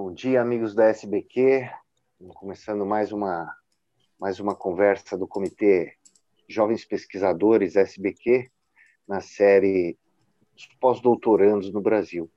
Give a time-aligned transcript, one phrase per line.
[0.00, 1.68] Bom dia, amigos da SBQ.
[2.34, 3.52] Começando mais uma,
[4.16, 5.96] mais uma conversa do Comitê
[6.48, 8.48] Jovens Pesquisadores SBQ,
[9.08, 9.98] na série
[10.80, 12.30] Pós-Doutorandos no Brasil.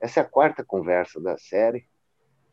[0.00, 1.84] Essa é a quarta conversa da série.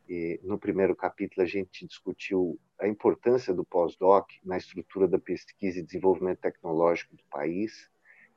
[0.10, 5.78] E no primeiro capítulo, a gente discutiu a importância do pós-doc na estrutura da pesquisa
[5.78, 7.92] e desenvolvimento tecnológico do país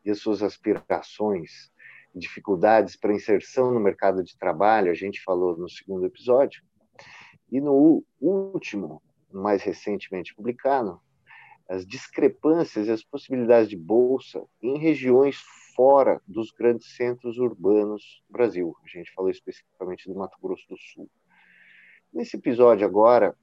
[0.05, 1.73] e as suas aspirações
[2.15, 6.63] dificuldades para inserção no mercado de trabalho, a gente falou no segundo episódio.
[7.51, 11.01] E no último, mais recentemente publicado,
[11.69, 15.37] as discrepâncias e as possibilidades de bolsa em regiões
[15.75, 18.77] fora dos grandes centros urbanos do Brasil.
[18.85, 21.11] A gente falou especificamente do Mato Grosso do Sul.
[22.13, 23.37] Nesse episódio agora,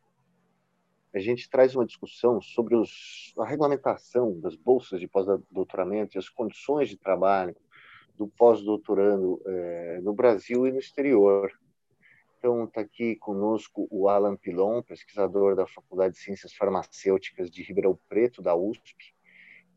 [1.13, 6.29] a gente traz uma discussão sobre os, a regulamentação das bolsas de pós-doutoramento e as
[6.29, 7.55] condições de trabalho
[8.15, 11.51] do pós-doutorando é, no Brasil e no exterior.
[12.37, 17.97] Então, está aqui conosco o Alan Pilon, pesquisador da Faculdade de Ciências Farmacêuticas de Ribeirão
[18.09, 19.13] Preto, da USP,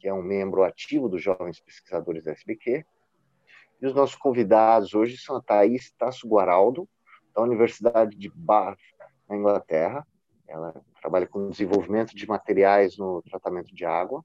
[0.00, 2.84] que é um membro ativo dos Jovens Pesquisadores da SBQ.
[3.82, 6.88] E os nossos convidados hoje são a Thais Tasso Guaraldo,
[7.34, 8.78] da Universidade de Bath,
[9.28, 10.06] na Inglaterra.
[10.48, 14.24] Ela trabalha com desenvolvimento de materiais no tratamento de água.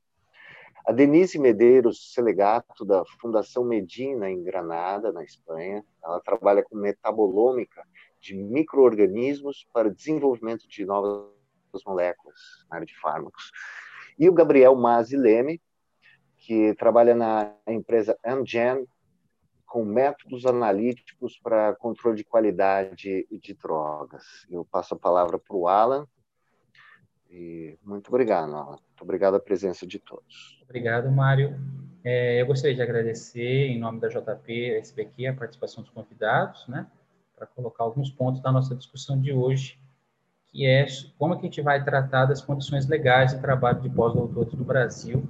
[0.90, 7.86] A Denise Medeiros Selegato, da Fundação Medina, em Granada, na Espanha, ela trabalha com metabolômica
[8.20, 11.30] de micro-organismos para desenvolvimento de novas
[11.86, 13.52] moléculas na área de fármacos.
[14.17, 15.62] E o Gabriel Mazzi Leme,
[16.38, 18.88] que trabalha na empresa Amgen
[19.67, 24.23] com métodos analíticos para controle de qualidade de drogas.
[24.50, 26.08] Eu passo a palavra para o Alan,
[27.30, 28.72] e muito obrigado, Alan.
[28.72, 30.59] Muito obrigado a presença de todos.
[30.63, 31.59] Obrigado, Mário.
[32.03, 36.88] É, eu gostaria de agradecer, em nome da JP SBQ, a participação dos convidados, né,
[37.36, 39.77] para colocar alguns pontos da nossa discussão de hoje,
[40.47, 40.86] que é
[41.17, 45.27] como que a gente vai tratar das condições legais de trabalho de pós-doutores no Brasil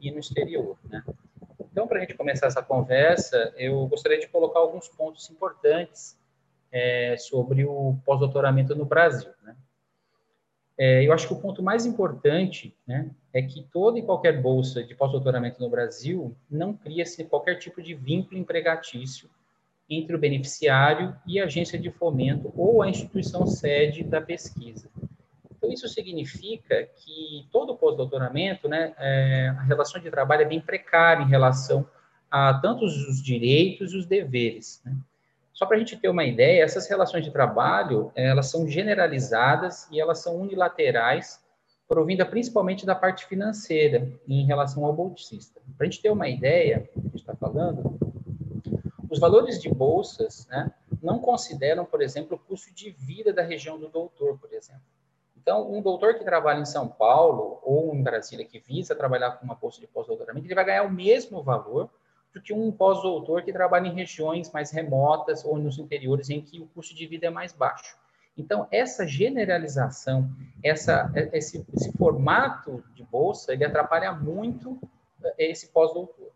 [0.00, 1.04] e no exterior, né.
[1.72, 6.18] Então, para a gente começar essa conversa, eu gostaria de colocar alguns pontos importantes
[6.72, 9.56] é, sobre o pós-doutoramento no Brasil, né.
[10.82, 14.82] É, eu acho que o ponto mais importante né, é que toda e qualquer bolsa
[14.82, 19.28] de pós-doutoramento no Brasil não cria-se qualquer tipo de vínculo empregatício
[19.90, 24.88] entre o beneficiário e a agência de fomento ou a instituição sede da pesquisa.
[25.54, 31.22] Então, isso significa que todo pós-doutoramento, né, é, a relação de trabalho é bem precária
[31.22, 31.86] em relação
[32.30, 34.80] a tantos os direitos e os deveres.
[34.82, 34.96] Né?
[35.60, 40.00] Só para a gente ter uma ideia, essas relações de trabalho, elas são generalizadas e
[40.00, 41.38] elas são unilaterais,
[41.86, 45.60] provinda principalmente da parte financeira em relação ao bolsista.
[45.76, 47.98] Para a gente ter uma ideia, a gente está falando,
[49.10, 50.72] os valores de bolsas né,
[51.02, 54.80] não consideram, por exemplo, o custo de vida da região do doutor, por exemplo.
[55.36, 59.44] Então, um doutor que trabalha em São Paulo ou em Brasília que visa trabalhar com
[59.44, 61.90] uma bolsa de pós-doutoramento, ele vai ganhar o mesmo valor
[62.32, 66.60] do que um pós-doutor que trabalha em regiões mais remotas ou nos interiores em que
[66.60, 67.96] o custo de vida é mais baixo.
[68.36, 70.30] Então, essa generalização,
[70.62, 74.78] essa, esse, esse formato de bolsa, ele atrapalha muito
[75.22, 76.30] eh, esse pós-doutor.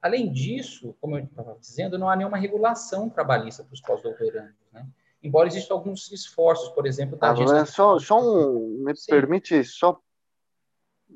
[0.00, 4.86] Além disso, como eu estava dizendo, não há nenhuma regulação trabalhista para os pós-doutorandos, né?
[5.22, 9.10] Embora existam alguns esforços, por exemplo, da ah, só, só um, me Sim.
[9.10, 9.98] permite só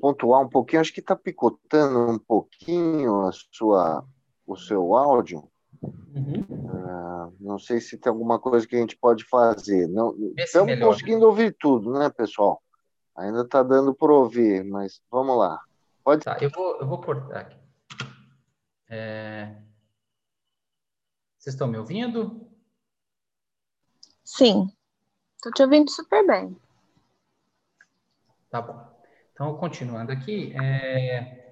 [0.01, 4.03] pontuar um pouquinho, acho que está picotando um pouquinho a sua
[4.49, 5.47] o seu áudio.
[5.81, 6.41] Uhum.
[6.49, 9.87] Uh, não sei se tem alguma coisa que a gente pode fazer.
[9.87, 10.89] Não, estamos melhor.
[10.89, 12.61] conseguindo ouvir tudo, né, pessoal?
[13.15, 15.61] Ainda está dando para ouvir, mas vamos lá.
[16.03, 16.25] Pode.
[16.25, 17.57] Tá, eu vou, eu vou cortar aqui.
[18.89, 19.55] É...
[21.37, 22.49] Vocês estão me ouvindo?
[24.23, 24.69] Sim,
[25.35, 26.57] estou te ouvindo super bem.
[28.49, 28.89] Tá bom.
[29.31, 31.48] Então, continuando aqui, é...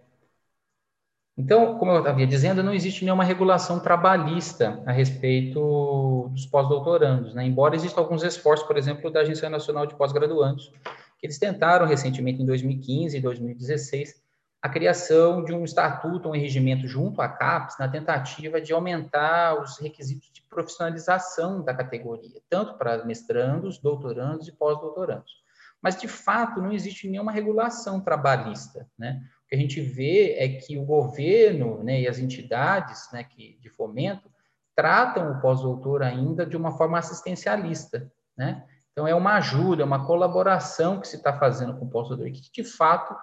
[1.37, 7.45] Então, como eu havia dizendo, não existe nenhuma regulação trabalhista a respeito dos pós-doutorandos, né?
[7.45, 10.71] embora existam alguns esforços, por exemplo, da Agência Nacional de Pós-Graduandos,
[11.19, 14.15] que eles tentaram recentemente, em 2015 e 2016,
[14.59, 19.77] a criação de um estatuto, um regimento junto à CAPES, na tentativa de aumentar os
[19.77, 25.31] requisitos de profissionalização da categoria, tanto para mestrandos, doutorandos e pós-doutorandos.
[25.79, 29.21] Mas, de fato, não existe nenhuma regulação trabalhista, né?
[29.47, 33.57] O que a gente vê é que o governo né, e as entidades né, que,
[33.61, 34.29] de fomento
[34.75, 38.11] tratam o pós-doutor ainda de uma forma assistencialista.
[38.37, 38.61] Né?
[38.91, 42.51] Então, é uma ajuda, é uma colaboração que se está fazendo com o pós-doutor, que
[42.51, 43.15] de fato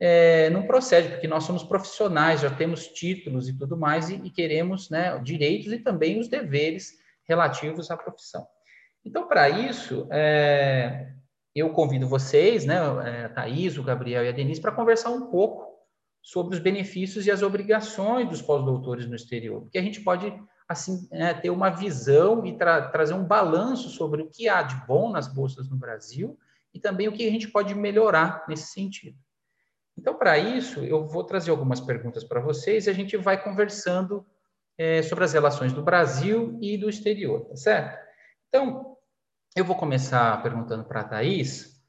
[0.00, 4.30] é, não procede, porque nós somos profissionais, já temos títulos e tudo mais, e, e
[4.30, 6.92] queremos né, direitos e também os deveres
[7.24, 8.46] relativos à profissão.
[9.04, 11.12] Então, para isso, é,
[11.54, 15.30] eu convido vocês, né, é, a Thaís, o Gabriel e a Denise, para conversar um
[15.30, 15.70] pouco
[16.22, 20.32] sobre os benefícios e as obrigações dos pós-doutores no exterior, porque a gente pode
[20.68, 24.76] assim é, ter uma visão e tra trazer um balanço sobre o que há de
[24.86, 26.38] bom nas bolsas no Brasil
[26.72, 29.18] e também o que a gente pode melhorar nesse sentido.
[29.98, 34.24] Então, para isso, eu vou trazer algumas perguntas para vocês e a gente vai conversando
[34.78, 37.98] é, sobre as relações do Brasil e do exterior, tá certo?
[38.48, 38.89] Então,
[39.56, 41.80] eu vou começar perguntando para a Thais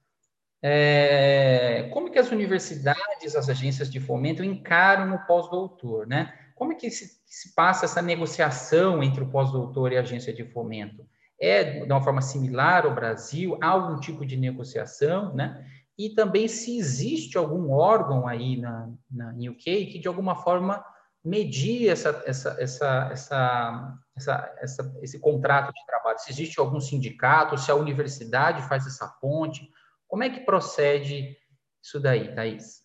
[0.64, 6.34] é, como que as universidades, as agências de fomento encaram o pós-doutor, né?
[6.54, 10.46] Como é que se, se passa essa negociação entre o pós-doutor e a agência de
[10.46, 11.04] fomento?
[11.40, 13.58] É de uma forma similar ao Brasil?
[13.60, 15.66] Há algum tipo de negociação, né?
[15.98, 20.84] E também se existe algum órgão aí na, na UK que de alguma forma
[21.24, 26.20] medir essa, essa, essa, essa, essa, essa, esse contrato de trabalho?
[26.20, 29.70] Se existe algum sindicato, se a universidade faz essa ponte,
[30.08, 31.38] como é que procede
[31.82, 32.82] isso daí, Thaís?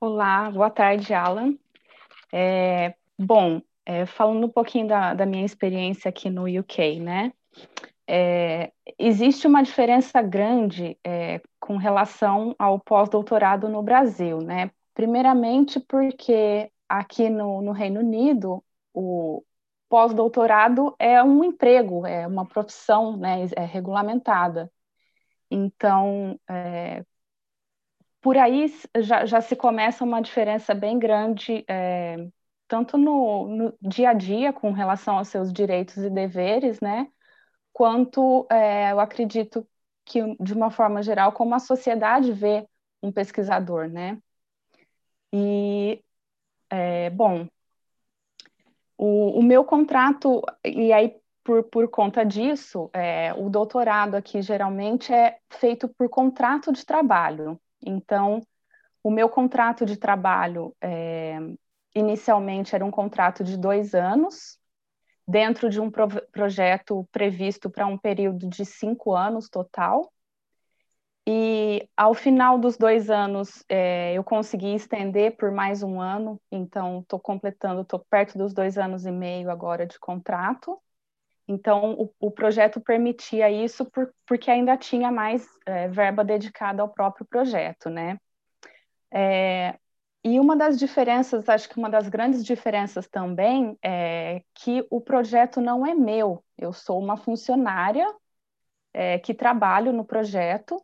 [0.00, 1.56] Olá, boa tarde, Alan.
[2.32, 7.32] É, bom, é, falando um pouquinho da, da, minha experiência aqui no UK, né?
[8.06, 14.70] É, existe uma diferença grande é, com relação ao pós-doutorado no Brasil, né?
[14.94, 18.62] Primeiramente porque aqui no, no Reino Unido
[18.94, 19.44] o
[19.88, 23.46] pós-doutorado é um emprego, é uma profissão, né?
[23.56, 24.70] É regulamentada.
[25.50, 27.04] Então, é,
[28.20, 28.66] por aí
[28.98, 32.16] já, já se começa uma diferença bem grande, é,
[32.68, 37.08] tanto no, no, dia a dia, com relação aos seus direitos e deveres, né?
[37.72, 39.66] Quanto é, eu acredito
[40.04, 42.66] que, de uma forma geral, como a sociedade vê
[43.02, 44.20] um pesquisador, né?
[45.32, 46.02] E,
[46.70, 47.48] é, bom,
[49.02, 55.10] o, o, meu contrato, e aí por, por conta disso, é, o doutorado aqui geralmente
[55.10, 57.58] é feito por contrato de trabalho.
[57.82, 58.42] Então,
[59.02, 61.38] o meu contrato de trabalho é,
[61.94, 64.58] inicialmente era um contrato de dois anos,
[65.26, 70.12] dentro de um pro projeto previsto para um período de cinco anos total.
[71.26, 77.00] E ao final dos dois anos, é, eu consegui estender por mais um ano, então
[77.00, 80.80] estou completando, estou perto dos dois anos e meio agora de contrato.
[81.46, 86.88] Então, o, o projeto permitia isso por, porque ainda tinha mais é, verba dedicada ao
[86.88, 88.18] próprio projeto, né?
[89.12, 89.76] É,
[90.22, 95.60] e uma das diferenças, acho que uma das grandes diferenças também é que o projeto
[95.60, 96.44] não é meu.
[96.58, 98.06] Eu sou uma funcionária
[98.92, 100.80] é, que trabalho no projeto,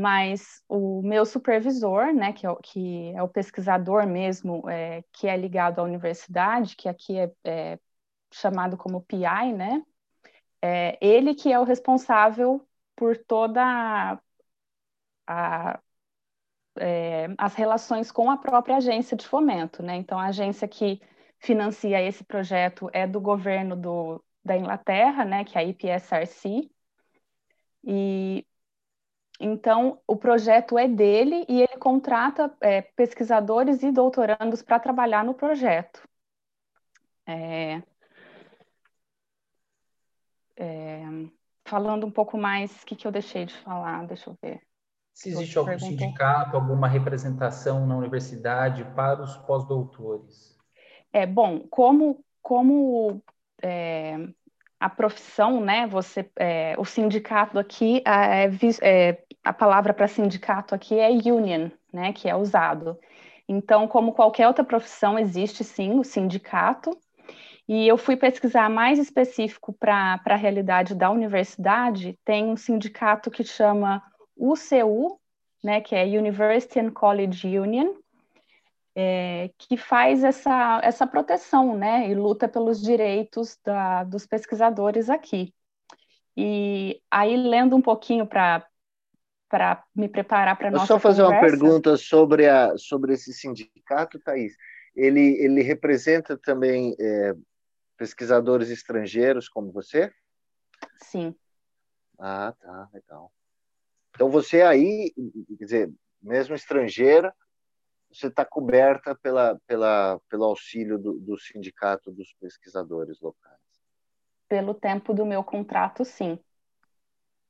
[0.00, 5.36] mas o meu supervisor, né, que é, que é o pesquisador mesmo, é, que é
[5.36, 7.78] ligado à universidade, que aqui é, é
[8.32, 9.82] chamado como PI, né,
[10.62, 12.66] é ele que é o responsável
[12.96, 13.62] por toda
[15.26, 15.80] a,
[16.78, 19.96] é, as relações com a própria agência de fomento, né?
[19.96, 21.00] Então, a agência que
[21.38, 25.44] financia esse projeto é do governo do, da Inglaterra, né?
[25.44, 26.70] Que é a IPSRC.
[27.84, 28.46] E
[29.40, 35.34] então o projeto é dele e ele contrata é, pesquisadores e doutorandos para trabalhar no
[35.34, 36.06] projeto.
[37.26, 37.82] É,
[40.56, 41.02] é,
[41.64, 44.06] falando um pouco mais, o que, que eu deixei de falar?
[44.06, 44.60] Deixa eu ver.
[45.12, 45.98] Se existe algum perguntou.
[45.98, 50.58] sindicato, alguma representação na universidade para os pós-doutores?
[51.12, 53.22] É bom, como como
[53.62, 54.16] é,
[54.78, 55.86] a profissão, né?
[55.86, 58.48] Você, é, o sindicato aqui é,
[58.80, 62.12] é a palavra para sindicato aqui é union, né?
[62.12, 62.98] Que é usado.
[63.48, 66.96] Então, como qualquer outra profissão, existe sim o sindicato
[67.68, 73.44] e eu fui pesquisar mais específico para a realidade da universidade, tem um sindicato que
[73.44, 74.02] chama
[74.36, 75.20] UCU,
[75.62, 77.94] né, que é University and College Union,
[78.92, 85.54] é, que faz essa, essa proteção, né, e luta pelos direitos da, dos pesquisadores aqui.
[86.36, 88.66] E aí, lendo um pouquinho para
[89.50, 91.44] para me preparar para nossa só fazer conversa.
[91.44, 94.56] uma pergunta sobre, a, sobre esse sindicato, Thaís.
[94.94, 97.34] Ele, ele representa também é,
[97.96, 100.12] pesquisadores estrangeiros como você?
[101.02, 101.34] Sim.
[102.16, 103.32] Ah, tá, legal.
[104.14, 105.12] Então você aí,
[105.58, 105.92] quer dizer,
[106.22, 107.34] mesmo estrangeira,
[108.12, 113.58] você está coberta pela, pela, pelo auxílio do, do sindicato dos pesquisadores locais.
[114.48, 116.38] Pelo tempo do meu contrato, sim.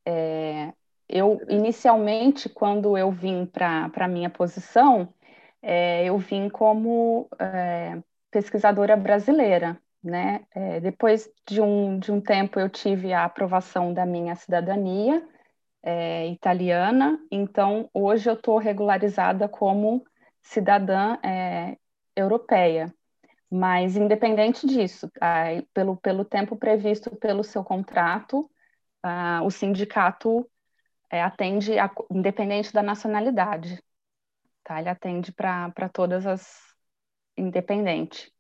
[0.07, 0.73] É,
[1.11, 5.13] eu inicialmente, quando eu vim para a minha posição,
[5.63, 7.99] é, eu vim como é,
[8.31, 9.81] pesquisadora brasileira.
[10.03, 10.47] né?
[10.55, 15.23] É, depois de um, de um tempo eu tive a aprovação da minha cidadania
[15.83, 20.05] é, italiana, então hoje eu estou regularizada como
[20.43, 21.77] cidadã é,
[22.17, 22.95] europeia.
[23.51, 25.11] Mas independente disso,
[25.75, 28.49] pelo, pelo tempo previsto pelo seu contrato,
[29.03, 30.49] ah, o sindicato
[31.11, 33.83] é, atende, a, independente da nacionalidade,
[34.65, 34.81] tá?
[34.81, 36.71] Ele atende para todas as
[37.37, 38.33] independente.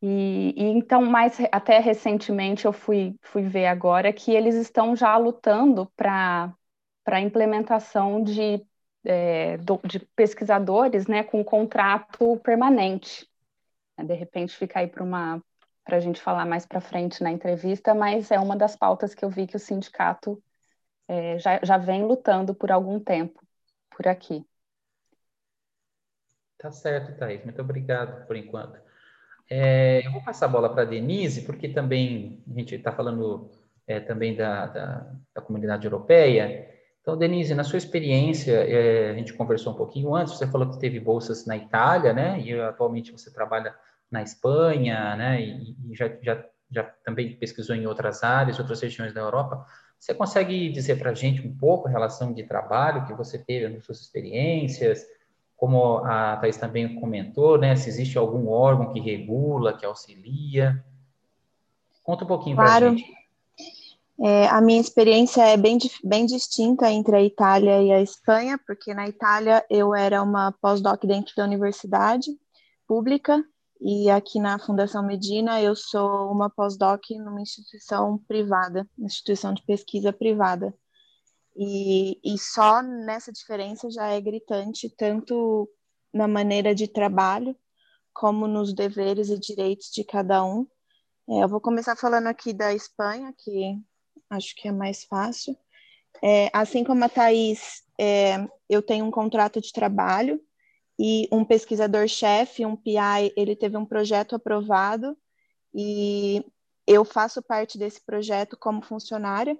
[0.00, 5.16] E, e, então, mais até recentemente, eu fui, fui ver agora que eles estão já
[5.16, 6.54] lutando para
[7.06, 8.64] a implementação de,
[9.04, 13.28] é, do, de pesquisadores né, com contrato permanente.
[13.98, 15.42] De repente, fica aí para uma
[15.84, 19.22] para a gente falar mais para frente na entrevista, mas é uma das pautas que
[19.22, 20.42] eu vi que o sindicato
[21.08, 23.40] é, já, já vem lutando por algum tempo
[23.90, 24.46] por aqui.
[26.58, 27.44] Tá certo, Thaís.
[27.44, 28.78] Muito obrigado por enquanto.
[29.50, 33.50] É, eu vou passar a bola para a Denise, porque também a gente está falando
[33.86, 36.70] é, também da, da, da, comunidade europeia.
[37.02, 40.80] Então, Denise, na sua experiência, é, a gente conversou um pouquinho antes, você falou que
[40.80, 42.40] teve bolsas na Itália, né?
[42.40, 43.74] E atualmente você trabalha
[44.10, 45.42] na Espanha, né?
[45.42, 49.66] E, e já, já, já também pesquisou em outras áreas, outras regiões da Europa.
[50.04, 53.68] Você consegue dizer para a gente um pouco a relação de trabalho que você teve
[53.68, 55.06] nas suas experiências?
[55.56, 60.84] como a Thais também comentou, né, se existe algum órgão que regula, que auxilia.
[62.02, 62.70] Conta um pouquinho claro.
[62.70, 63.14] para a gente.
[64.20, 68.92] É, a minha experiência é bem, bem distinta entre a Itália e a Espanha, porque
[68.92, 72.30] na Itália eu era uma pós-doc dentro da universidade
[72.86, 73.42] pública,
[73.80, 80.12] e aqui na Fundação Medina eu sou uma pós-doc numa instituição privada, instituição de pesquisa
[80.12, 80.74] privada.
[81.56, 85.68] E, e só nessa diferença já é gritante, tanto
[86.12, 87.56] na maneira de trabalho,
[88.12, 90.66] como nos deveres e direitos de cada um.
[91.28, 93.78] É, eu vou começar falando aqui da Espanha, que
[94.30, 95.56] acho que é mais fácil.
[96.22, 98.36] É, assim como a Thais, é,
[98.68, 100.40] eu tenho um contrato de trabalho
[100.98, 105.16] e um pesquisador-chefe, um PI, ele teve um projeto aprovado
[105.74, 106.44] e
[106.86, 109.58] eu faço parte desse projeto como funcionária.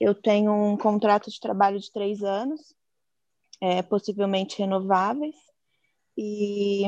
[0.00, 2.74] Eu tenho um contrato de trabalho de três anos,
[3.60, 5.36] é, possivelmente renováveis,
[6.16, 6.84] e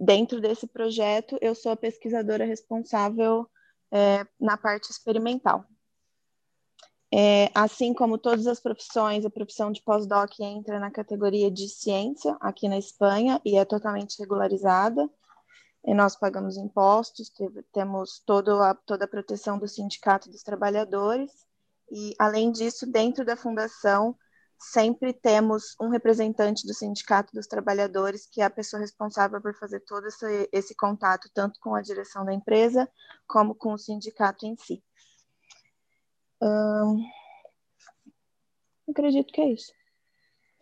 [0.00, 3.48] dentro desse projeto eu sou a pesquisadora responsável
[3.92, 5.64] é, na parte experimental.
[7.12, 12.36] É, assim como todas as profissões, a profissão de pós-doc entra na categoria de ciência
[12.40, 15.08] aqui na Espanha e é totalmente regularizada.
[15.86, 17.32] E nós pagamos impostos,
[17.72, 21.30] temos toda a, toda a proteção do sindicato dos trabalhadores
[21.90, 24.14] e, além disso, dentro da fundação,
[24.58, 29.80] sempre temos um representante do Sindicato dos Trabalhadores, que é a pessoa responsável por fazer
[29.80, 32.88] todo esse, esse contato, tanto com a direção da empresa,
[33.26, 34.82] como com o sindicato em si.
[36.42, 37.04] Hum,
[38.88, 39.72] acredito que é isso.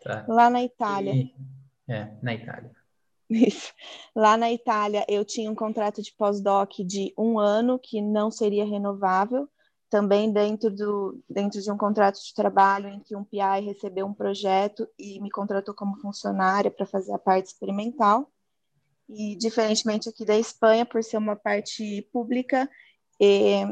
[0.03, 0.25] Tá.
[0.29, 1.15] Lá na Itália.
[1.15, 1.35] E...
[1.89, 2.71] É, na Itália.
[3.29, 3.73] Isso.
[4.15, 8.65] Lá na Itália, eu tinha um contrato de pós-doc de um ano, que não seria
[8.65, 9.49] renovável,
[9.91, 14.15] também dentro, do, dentro de um contrato de trabalho em que um PI recebeu um
[14.15, 18.31] projeto e me contratou como funcionária para fazer a parte experimental.
[19.09, 22.69] E, diferentemente aqui da Espanha, por ser uma parte pública,
[23.21, 23.65] e,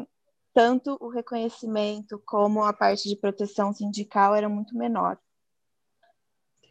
[0.55, 5.19] tanto o reconhecimento como a parte de proteção sindical era muito menor.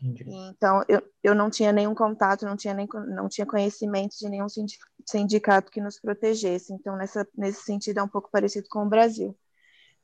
[0.02, 0.26] Entendi.
[0.28, 4.48] Então, eu, eu não tinha nenhum contato, não tinha, nem, não tinha conhecimento de nenhum
[5.06, 6.74] sindicato que nos protegesse.
[6.74, 9.38] Então, nessa, nesse sentido, é um pouco parecido com o Brasil.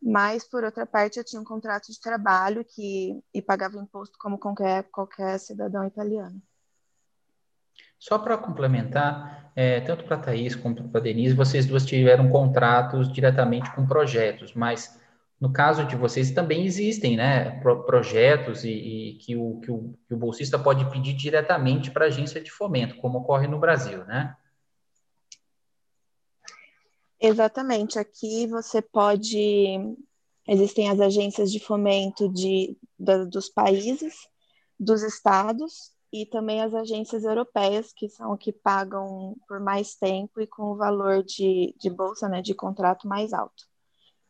[0.01, 4.38] Mas, por outra parte, eu tinha um contrato de trabalho que, e pagava imposto como
[4.38, 6.41] qualquer, qualquer cidadão italiano.
[7.99, 12.29] Só para complementar, é, tanto para a Thaís como para a Denise, vocês duas tiveram
[12.29, 14.97] contratos diretamente com projetos, mas
[15.39, 20.13] no caso de vocês também existem né, projetos e, e que, o, que, o, que
[20.13, 24.35] o bolsista pode pedir diretamente para a agência de fomento, como ocorre no Brasil, né?
[27.19, 27.99] Exatamente.
[27.99, 29.77] Aqui você pode.
[30.47, 34.15] Existem as agências de fomento de, da, dos países,
[34.79, 40.47] dos estados, e também as agências europeias, que são que pagam por mais tempo e
[40.47, 43.67] com o valor de, de bolsa, né, de contrato mais alto.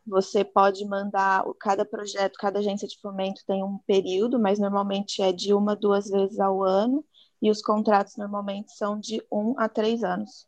[0.05, 5.31] Você pode mandar cada projeto, cada agência de fomento tem um período, mas normalmente é
[5.31, 7.05] de uma, duas vezes ao ano,
[7.41, 10.47] e os contratos normalmente são de um a três anos.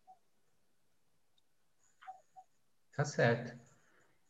[2.96, 3.58] Tá certo.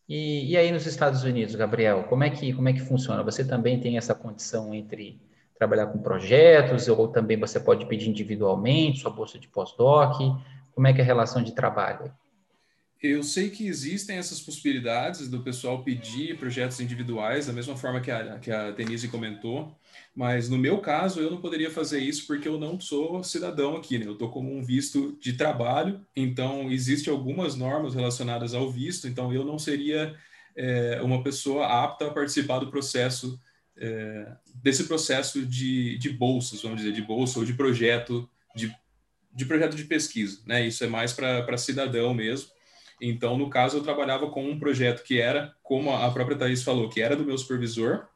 [0.08, 3.24] E, e aí nos Estados Unidos, Gabriel, como é que como é que funciona?
[3.24, 5.20] Você também tem essa condição entre
[5.62, 10.18] trabalhar com projetos ou também você pode pedir individualmente sua bolsa de pós-doc?
[10.74, 12.12] Como é que é a relação de trabalho?
[13.00, 18.10] Eu sei que existem essas possibilidades do pessoal pedir projetos individuais, da mesma forma que
[18.10, 19.76] a, que a Denise comentou,
[20.16, 24.00] mas no meu caso eu não poderia fazer isso porque eu não sou cidadão aqui,
[24.00, 24.08] né?
[24.08, 29.32] Eu estou como um visto de trabalho, então existem algumas normas relacionadas ao visto, então
[29.32, 30.16] eu não seria
[30.56, 33.40] é, uma pessoa apta a participar do processo,
[33.82, 34.28] é,
[34.62, 38.74] desse processo de, de bolsas, vamos dizer, de bolsa ou de projeto de,
[39.34, 40.66] de projeto de pesquisa, né?
[40.66, 42.50] Isso é mais para cidadão mesmo.
[43.02, 46.90] Então, no caso, eu trabalhava com um projeto que era, como a própria Thaís falou,
[46.90, 48.08] que era do meu supervisor.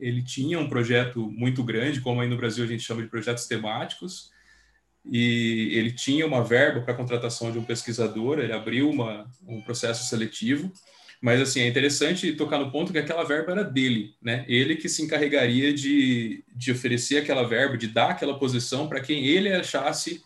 [0.00, 3.46] Ele tinha um projeto muito grande, como aí no Brasil a gente chama de projetos
[3.46, 4.32] temáticos,
[5.04, 10.04] e ele tinha uma verba para contratação de um pesquisador, ele abriu uma, um processo
[10.08, 10.72] seletivo,
[11.26, 14.44] mas assim, é interessante tocar no ponto que aquela verba era dele, né?
[14.46, 19.26] Ele que se encarregaria de, de oferecer aquela verba, de dar aquela posição para quem
[19.26, 20.22] ele achasse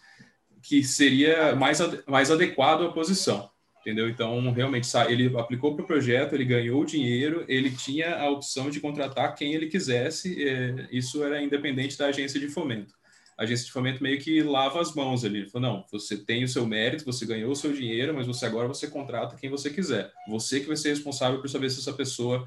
[0.63, 3.49] que seria mais, mais adequado à posição,
[3.81, 4.11] entendeu?
[4.11, 8.69] Então, realmente, ele aplicou para o projeto, ele ganhou o dinheiro, ele tinha a opção
[8.69, 12.93] de contratar quem ele quisesse, é, isso era independente da agência de fomento.
[13.41, 16.45] A agência de fomento meio que lava as mãos ali, ele falou, não, você tem
[16.45, 19.71] o seu mérito, você ganhou o seu dinheiro, mas você agora você contrata quem você
[19.71, 20.13] quiser.
[20.29, 22.47] Você que vai ser responsável por saber se essa pessoa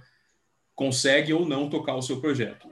[0.76, 2.68] consegue ou não tocar o seu projeto.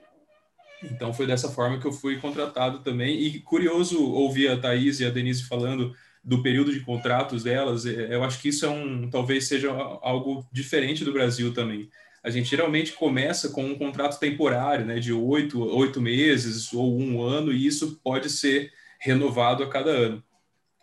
[0.84, 3.20] Então foi dessa forma que eu fui contratado também.
[3.20, 5.92] E curioso ouvir a Thaís e a Denise falando
[6.24, 7.88] do período de contratos delas.
[7.88, 11.90] É, eu acho que isso é um, talvez seja algo diferente do Brasil também.
[12.24, 17.22] A gente geralmente começa com um contrato temporário, né, de oito, oito meses ou um
[17.22, 20.24] ano, e isso pode ser renovado a cada ano.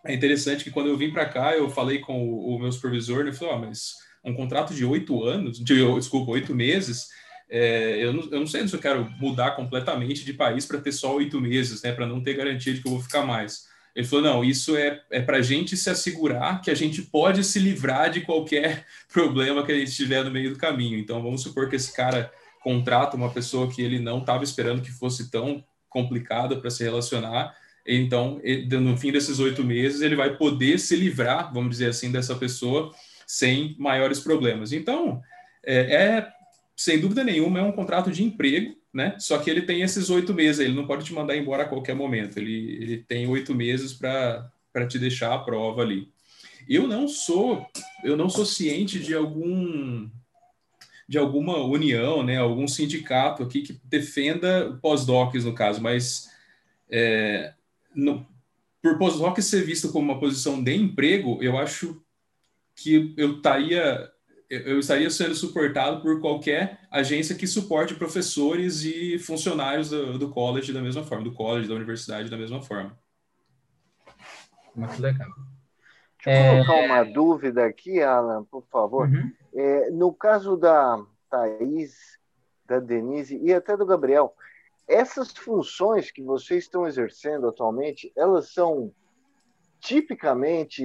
[0.05, 3.21] É interessante que quando eu vim para cá, eu falei com o, o meu supervisor,
[3.21, 3.93] ele falou: ah, mas
[4.25, 7.09] um contrato de oito anos, de, desculpa, oito meses,
[7.51, 10.93] é, eu, não, eu não sei se eu quero mudar completamente de país para ter
[10.93, 13.67] só oito meses, né, para não ter garantia de que eu vou ficar mais.
[13.95, 17.43] Ele falou: não, isso é, é para a gente se assegurar que a gente pode
[17.45, 20.99] se livrar de qualquer problema que a gente tiver no meio do caminho.
[20.99, 24.91] Então, vamos supor que esse cara contrata uma pessoa que ele não estava esperando que
[24.91, 27.57] fosse tão complicada para se relacionar.
[27.87, 32.35] Então, no fim desses oito meses, ele vai poder se livrar, vamos dizer assim, dessa
[32.35, 32.93] pessoa
[33.27, 34.73] sem maiores problemas.
[34.73, 35.23] Então,
[35.65, 36.29] é, é
[36.77, 39.17] sem dúvida nenhuma, é um contrato de emprego, né?
[39.19, 41.95] Só que ele tem esses oito meses, ele não pode te mandar embora a qualquer
[41.95, 42.39] momento.
[42.39, 44.51] Ele, ele tem oito meses para
[44.89, 46.11] te deixar a prova ali.
[46.69, 47.67] Eu não sou,
[48.05, 50.09] eu não sou ciente de algum
[51.09, 56.29] de alguma união, né, algum sindicato aqui que defenda pós-docs no caso, mas
[56.91, 57.55] é,
[57.95, 58.27] no,
[58.83, 62.03] por pós-doc ser visto como uma posição de emprego, eu acho
[62.77, 64.11] que eu estaria
[64.49, 70.73] eu estaria sendo suportado por qualquer agência que suporte professores e funcionários do, do college
[70.73, 72.99] da mesma forma, do college, da universidade da mesma forma.
[74.75, 75.29] Muito legal.
[76.25, 76.65] Deixa eu é...
[76.65, 79.09] colocar uma dúvida aqui, Alan, por favor.
[79.09, 79.33] Uhum.
[79.55, 82.19] É, no caso da Thaís,
[82.67, 84.35] da Denise e até do Gabriel,
[84.87, 88.93] essas funções que vocês estão exercendo atualmente, elas são
[89.81, 90.85] tipicamente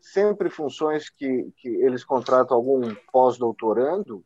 [0.00, 4.24] sempre funções que, que eles contratam algum pós-doutorando,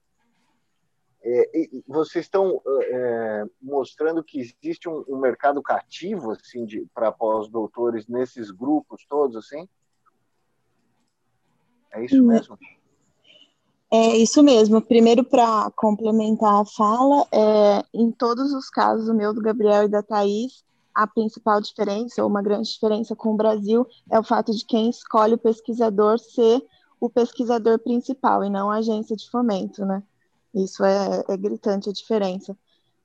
[1.23, 1.51] é,
[1.89, 9.07] vocês estão é, mostrando que existe um, um mercado cativo assim para pós-doutores nesses grupos
[9.09, 9.67] todos assim?
[11.91, 12.59] É isso mesmo?
[13.91, 14.83] É isso mesmo.
[14.83, 19.89] Primeiro, para complementar a fala, é, em todos os casos, o meu, do Gabriel e
[19.89, 24.53] da Thaís, a principal diferença, ou uma grande diferença com o Brasil, é o fato
[24.53, 26.63] de quem escolhe o pesquisador ser
[27.01, 30.03] o pesquisador principal e não a agência de fomento, né?
[30.55, 32.57] Isso é, é gritante a diferença.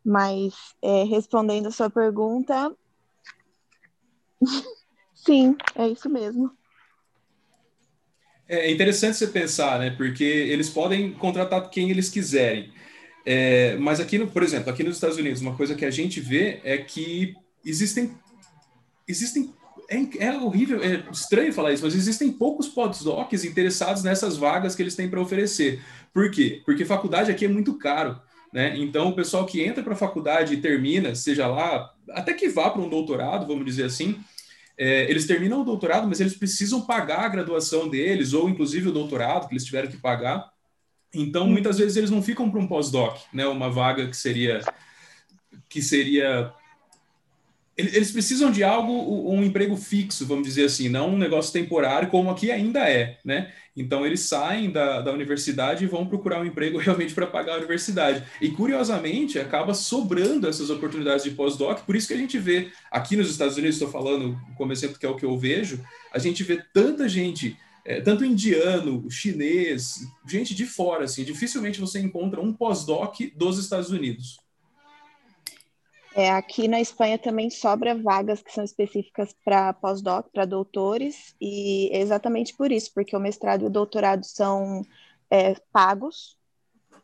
[0.05, 2.73] Mas, é, respondendo a sua pergunta,
[5.13, 6.51] sim, é isso mesmo.
[8.47, 9.91] É interessante você pensar, né?
[9.91, 12.71] Porque eles podem contratar quem eles quiserem.
[13.25, 16.19] É, mas aqui, no, por exemplo, aqui nos Estados Unidos, uma coisa que a gente
[16.19, 18.11] vê é que existem
[19.07, 19.53] existem
[19.89, 24.83] é, é, horrível, é estranho falar isso, mas existem poucos postdocs interessados nessas vagas que
[24.83, 25.81] eles têm para oferecer.
[26.13, 26.61] Por quê?
[26.63, 28.21] Porque faculdade aqui é muito caro.
[28.53, 28.77] Né?
[28.77, 32.69] Então, o pessoal que entra para a faculdade e termina, seja lá, até que vá
[32.69, 34.19] para um doutorado, vamos dizer assim,
[34.77, 38.93] é, eles terminam o doutorado, mas eles precisam pagar a graduação deles, ou inclusive o
[38.93, 40.51] doutorado que eles tiveram que pagar.
[41.13, 43.45] Então, muitas vezes eles não ficam para um pós-doc, né?
[43.47, 44.61] uma vaga que seria
[45.67, 46.53] que seria
[47.79, 52.29] eles precisam de algo, um emprego fixo, vamos dizer assim, não um negócio temporário, como
[52.29, 53.53] aqui ainda é, né?
[53.75, 57.57] Então, eles saem da, da universidade e vão procurar um emprego realmente para pagar a
[57.57, 58.23] universidade.
[58.41, 63.15] E, curiosamente, acaba sobrando essas oportunidades de pós-doc, por isso que a gente vê, aqui
[63.15, 66.43] nos Estados Unidos, estou falando como exemplo que é o que eu vejo, a gente
[66.43, 72.51] vê tanta gente, é, tanto indiano, chinês, gente de fora, assim, dificilmente você encontra um
[72.51, 74.48] pós-doc dos Estados Unidos.
[76.19, 81.89] É, aqui na Espanha também sobra vagas que são específicas para pós-doc, para doutores, e
[81.93, 84.85] é exatamente por isso, porque o mestrado e o doutorado são
[85.31, 86.37] é, pagos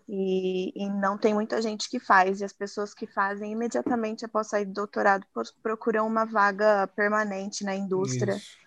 [0.10, 4.50] e, e, não tem muita gente que faz, e as pessoas que fazem imediatamente após
[4.50, 5.26] sair do doutorado
[5.64, 8.36] procuram uma vaga permanente na indústria.
[8.36, 8.66] Isso.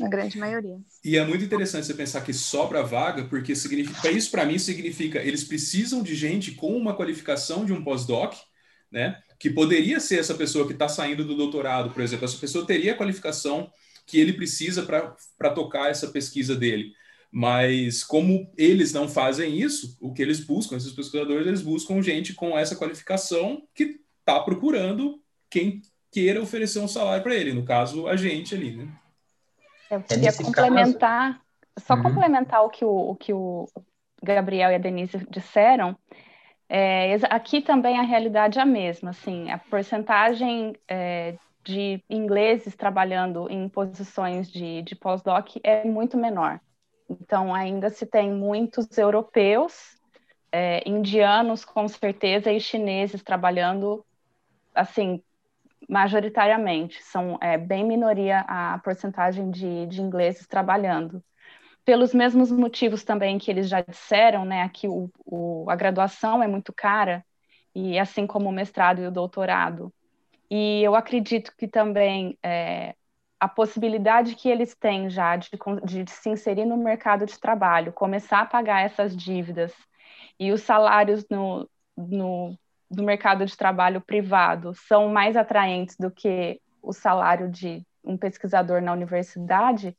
[0.00, 0.76] Na grande maioria.
[1.04, 5.22] E é muito interessante você pensar que sobra vaga, porque significa, isso para mim significa
[5.22, 8.34] eles precisam de gente com uma qualificação de um pós-doc,
[8.90, 9.22] né?
[9.44, 12.24] Que poderia ser essa pessoa que está saindo do doutorado, por exemplo.
[12.24, 13.70] Essa pessoa teria a qualificação
[14.06, 14.82] que ele precisa
[15.36, 16.94] para tocar essa pesquisa dele.
[17.30, 22.32] Mas como eles não fazem isso, o que eles buscam, esses pesquisadores, eles buscam gente
[22.32, 28.08] com essa qualificação que está procurando quem queira oferecer um salário para ele, no caso,
[28.08, 28.88] a gente ali, né?
[29.90, 31.86] Eu é, queria é complementar, caso...
[31.86, 32.02] só uhum.
[32.02, 33.68] complementar o que o, o que o
[34.22, 35.94] Gabriel e a Denise disseram,
[36.76, 43.48] é, aqui também a realidade é a mesma, assim, a porcentagem é, de ingleses trabalhando
[43.48, 46.60] em posições de, de pós-doc é muito menor.
[47.08, 49.96] Então, ainda se tem muitos europeus,
[50.50, 54.04] é, indianos com certeza, e chineses trabalhando,
[54.74, 55.22] assim,
[55.88, 57.00] majoritariamente.
[57.04, 61.22] São é, bem minoria a porcentagem de, de ingleses trabalhando
[61.84, 66.46] pelos mesmos motivos também que eles já disseram, né, que o, o, a graduação é
[66.46, 67.24] muito cara,
[67.74, 69.92] e assim como o mestrado e o doutorado.
[70.50, 72.94] E eu acredito que também é,
[73.38, 75.50] a possibilidade que eles têm já de,
[75.84, 79.72] de, se inserir no mercado de trabalho, começar a pagar essas dívidas,
[80.38, 82.58] e os salários no, no,
[82.90, 88.80] no mercado de trabalho privado são mais atraentes do que o salário de um pesquisador
[88.82, 89.96] na universidade,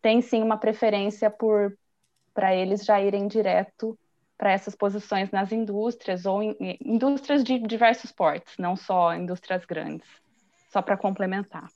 [0.00, 1.76] tem sim uma preferência por
[2.34, 3.98] para eles já irem direto
[4.36, 10.06] para essas posições nas indústrias ou em, indústrias de diversos portes, não só indústrias grandes.
[10.70, 11.68] Só para complementar.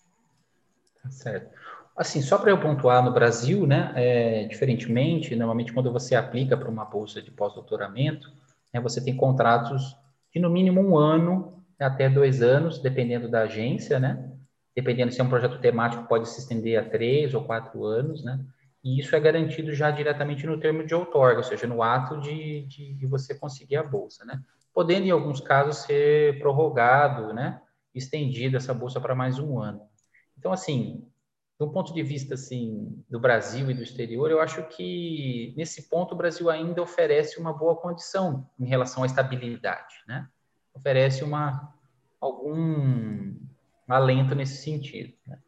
[1.03, 1.59] Tá certo.
[1.97, 6.69] Assim, só para eu pontuar no Brasil, né, é, diferentemente, normalmente quando você aplica para
[6.69, 8.31] uma bolsa de pós-doutoramento,
[8.73, 9.97] né, você tem contratos
[10.33, 14.31] de no mínimo um ano até dois anos, dependendo da agência, né?
[14.75, 18.45] Dependendo se é um projeto temático, pode se estender a três ou quatro anos, né?
[18.83, 22.63] E isso é garantido já diretamente no termo de outorga, ou seja, no ato de,
[22.67, 24.43] de, de você conseguir a bolsa, né?
[24.73, 27.61] Podendo, em alguns casos, ser prorrogado, né?
[27.95, 29.83] Estendido essa bolsa para mais um ano.
[30.39, 31.07] Então, assim,
[31.61, 36.15] do ponto de vista assim do Brasil e do exterior, eu acho que nesse ponto
[36.15, 40.27] o Brasil ainda oferece uma boa condição em relação à estabilidade, né?
[40.73, 41.75] Oferece uma
[42.19, 43.35] algum
[43.92, 45.12] alento nesse sentido.
[45.26, 45.38] Né?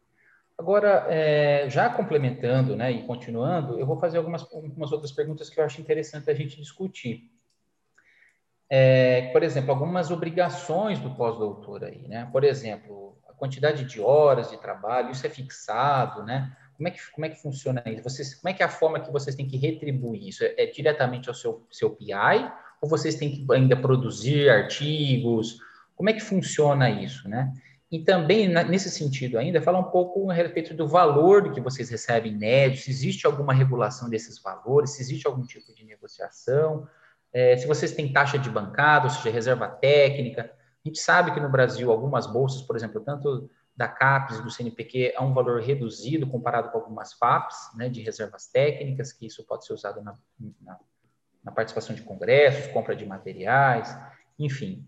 [0.57, 5.59] Agora, é, já complementando né, e continuando, eu vou fazer algumas, algumas outras perguntas que
[5.59, 7.29] eu acho interessante a gente discutir.
[8.69, 12.27] É, por exemplo, algumas obrigações do pós-doutor aí, né?
[12.31, 16.55] Por exemplo, a quantidade de horas de trabalho, isso é fixado, né?
[16.75, 18.03] Como é que, como é que funciona isso?
[18.03, 20.43] Vocês, como é que é a forma que vocês têm que retribuir isso?
[20.43, 22.51] É, é diretamente ao seu, seu PI
[22.81, 25.59] ou vocês têm que ainda produzir artigos?
[25.95, 27.53] Como é que funciona isso, né?
[27.93, 32.35] E também, nesse sentido ainda, falar um pouco a respeito do valor que vocês recebem
[32.35, 36.87] médio, se existe alguma regulação desses valores, se existe algum tipo de negociação,
[37.31, 40.51] é, se vocês têm taxa de bancada, ou seja, reserva técnica.
[40.83, 45.13] A gente sabe que no Brasil algumas bolsas, por exemplo, tanto da CAPES do CNPq,
[45.15, 49.67] há um valor reduzido comparado com algumas FAPs, né, de reservas técnicas, que isso pode
[49.67, 50.17] ser usado na,
[50.59, 50.79] na,
[51.43, 53.95] na participação de congressos, compra de materiais,
[54.39, 54.83] enfim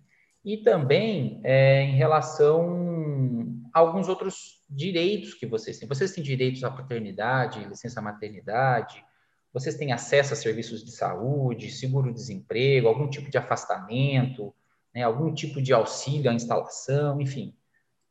[0.46, 5.90] e também é, em relação a alguns outros direitos que vocês têm.
[5.90, 9.04] Vocês têm direitos à paternidade, licença maternidade,
[9.52, 14.54] vocês têm acesso a serviços de saúde, seguro-desemprego, algum tipo de afastamento,
[14.94, 17.56] né, algum tipo de auxílio à instalação, enfim,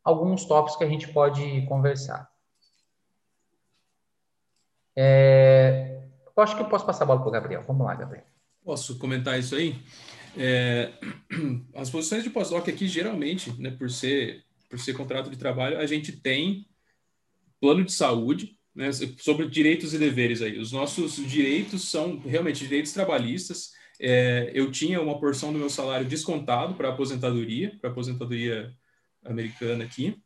[0.03, 2.29] alguns tópicos que a gente pode conversar.
[4.97, 6.03] É,
[6.37, 7.63] eu acho que eu posso passar a bola para o Gabriel.
[7.63, 8.25] Vamos lá, Gabriel.
[8.65, 9.81] Posso comentar isso aí?
[10.37, 10.93] É,
[11.75, 15.87] as posições de pós-doc aqui, geralmente, né, por, ser, por ser contrato de trabalho, a
[15.87, 16.67] gente tem
[17.61, 20.59] plano de saúde, né, sobre direitos e deveres aí.
[20.59, 23.73] Os nossos direitos são realmente direitos trabalhistas.
[24.01, 28.75] É, eu tinha uma porção do meu salário descontado para aposentadoria, para aposentadoria
[29.25, 30.17] americana aqui.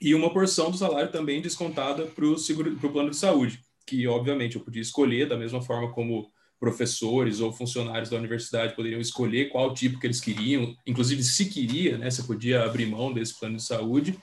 [0.00, 4.62] e uma porção do salário também descontada para o plano de saúde, que obviamente eu
[4.62, 6.30] podia escolher da mesma forma como
[6.64, 11.98] professores ou funcionários da universidade poderiam escolher qual tipo que eles queriam, inclusive se queria,
[11.98, 14.18] né, você podia abrir mão desse plano de saúde.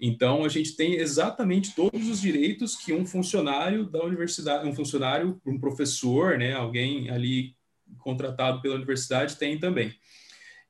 [0.00, 5.40] Então a gente tem exatamente todos os direitos que um funcionário da universidade, um funcionário,
[5.46, 7.54] um professor, né, alguém ali
[7.98, 9.94] contratado pela universidade tem também.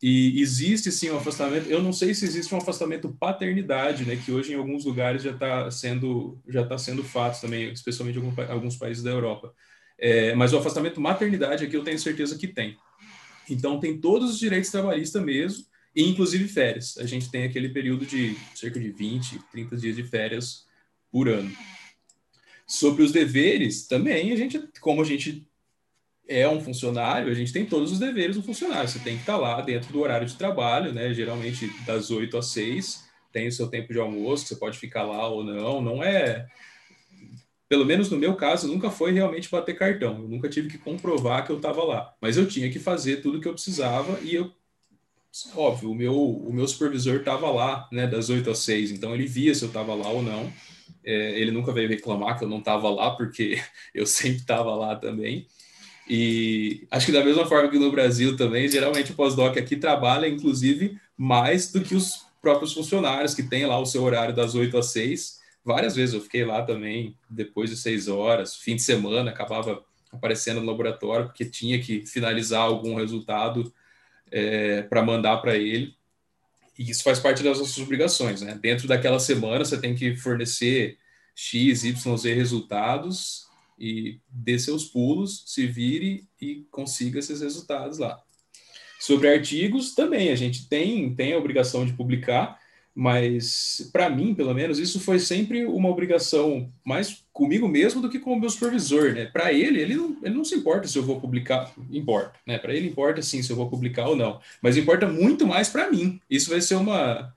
[0.02, 1.68] E existe sim um afastamento.
[1.68, 5.30] Eu não sei se existe um afastamento paternidade, né, que hoje em alguns lugares já
[5.30, 9.54] está sendo já está sendo fato também, especialmente em alguns países da Europa.
[10.00, 12.76] É, mas o afastamento maternidade aqui eu tenho certeza que tem.
[13.48, 16.96] Então tem todos os direitos trabalhistas mesmo, e inclusive férias.
[16.98, 20.64] A gente tem aquele período de cerca de 20, 30 dias de férias
[21.10, 21.50] por ano.
[22.66, 25.46] Sobre os deveres, também a gente, como a gente
[26.28, 28.88] é um funcionário, a gente tem todos os deveres do funcionário.
[28.88, 31.12] Você tem que estar lá dentro do horário de trabalho, né?
[31.12, 35.26] Geralmente das 8 às 6, tem o seu tempo de almoço, você pode ficar lá
[35.26, 35.82] ou não.
[35.82, 36.46] Não é
[37.70, 40.16] pelo menos no meu caso, nunca foi realmente bater cartão.
[40.16, 42.12] Eu nunca tive que comprovar que eu estava lá.
[42.20, 44.50] Mas eu tinha que fazer tudo o que eu precisava e eu,
[45.54, 49.24] óbvio, o meu, o meu supervisor estava lá, né, das 8 às 6, então ele
[49.24, 50.52] via se eu estava lá ou não.
[51.04, 53.62] É, ele nunca veio reclamar que eu não estava lá, porque
[53.94, 55.46] eu sempre estava lá também.
[56.08, 60.26] E acho que da mesma forma que no Brasil também, geralmente o pós-doc aqui trabalha,
[60.26, 64.76] inclusive, mais do que os próprios funcionários que têm lá o seu horário das 8
[64.76, 69.30] às 6 várias vezes eu fiquei lá também, depois de seis horas, fim de semana,
[69.30, 73.72] acabava aparecendo no laboratório, porque tinha que finalizar algum resultado
[74.30, 75.94] é, para mandar para ele.
[76.78, 78.58] E isso faz parte das nossas obrigações, né?
[78.60, 80.98] Dentro daquela semana, você tem que fornecer
[81.34, 83.46] X, Y, Z resultados
[83.78, 88.22] e dê seus pulos, se vire e consiga esses resultados lá.
[88.98, 92.59] Sobre artigos, também, a gente tem, tem a obrigação de publicar,
[93.00, 98.18] mas para mim, pelo menos, isso foi sempre uma obrigação mais comigo mesmo do que
[98.18, 99.24] com o meu supervisor, né?
[99.24, 102.58] Para ele, ele não, ele não se importa se eu vou publicar, importa, né?
[102.58, 105.90] Para ele importa sim se eu vou publicar ou não, mas importa muito mais para
[105.90, 106.20] mim.
[106.28, 107.34] Isso vai ser uma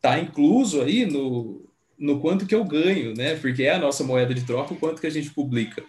[0.00, 1.62] tá incluso aí no
[1.98, 3.34] no quanto que eu ganho, né?
[3.34, 5.84] Porque é a nossa moeda de troca o quanto que a gente publica.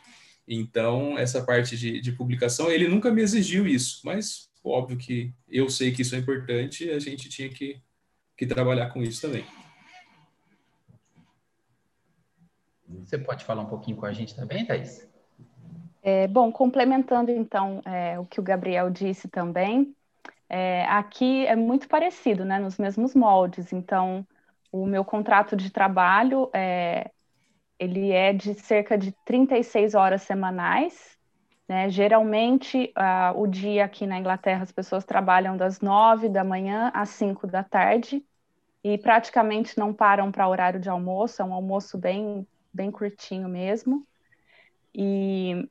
[0.45, 5.69] Então, essa parte de, de publicação, ele nunca me exigiu isso, mas óbvio que eu
[5.69, 7.77] sei que isso é importante a gente tinha que
[8.37, 9.45] que trabalhar com isso também.
[12.87, 15.07] Você pode falar um pouquinho com a gente também, Thais?
[16.01, 19.93] É, bom, complementando então é, o que o Gabriel disse também,
[20.47, 23.73] é, aqui é muito parecido, né, nos mesmos moldes.
[23.73, 24.25] Então,
[24.71, 27.11] o meu contrato de trabalho é,
[27.79, 31.16] ele é de cerca de 36 horas semanais.
[31.67, 31.89] Né?
[31.89, 37.09] Geralmente, uh, o dia aqui na Inglaterra as pessoas trabalham das 9 da manhã às
[37.09, 38.23] 5 da tarde
[38.83, 44.07] e praticamente não param para horário de almoço, é um almoço bem, bem curtinho mesmo.
[44.95, 45.69] E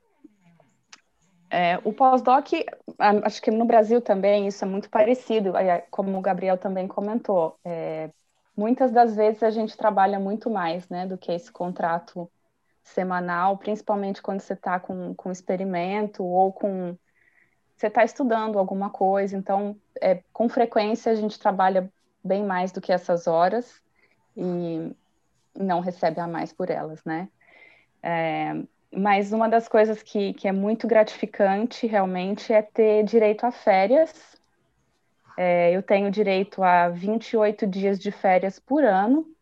[1.49, 2.47] é, o pós-doc,
[3.23, 5.53] acho que no Brasil também isso é muito parecido,
[5.89, 7.57] como o Gabriel também comentou.
[7.65, 8.11] É,
[8.55, 12.29] muitas das vezes a gente trabalha muito mais né, do que esse contrato
[12.87, 16.97] semanal, principalmente quando você está com, com experimento ou com.
[17.75, 21.91] Você está estudando alguma coisa, então, é, com frequência, a gente trabalha
[22.23, 23.81] bem mais do que essas horas
[24.35, 24.91] e
[25.55, 27.29] não recebe a mais por elas, né?
[28.01, 33.51] É, mas uma das coisas que, que é muito gratificante realmente é ter direito a
[33.51, 34.35] férias.
[35.37, 39.36] É, eu tenho direito a 28 dias de férias por ano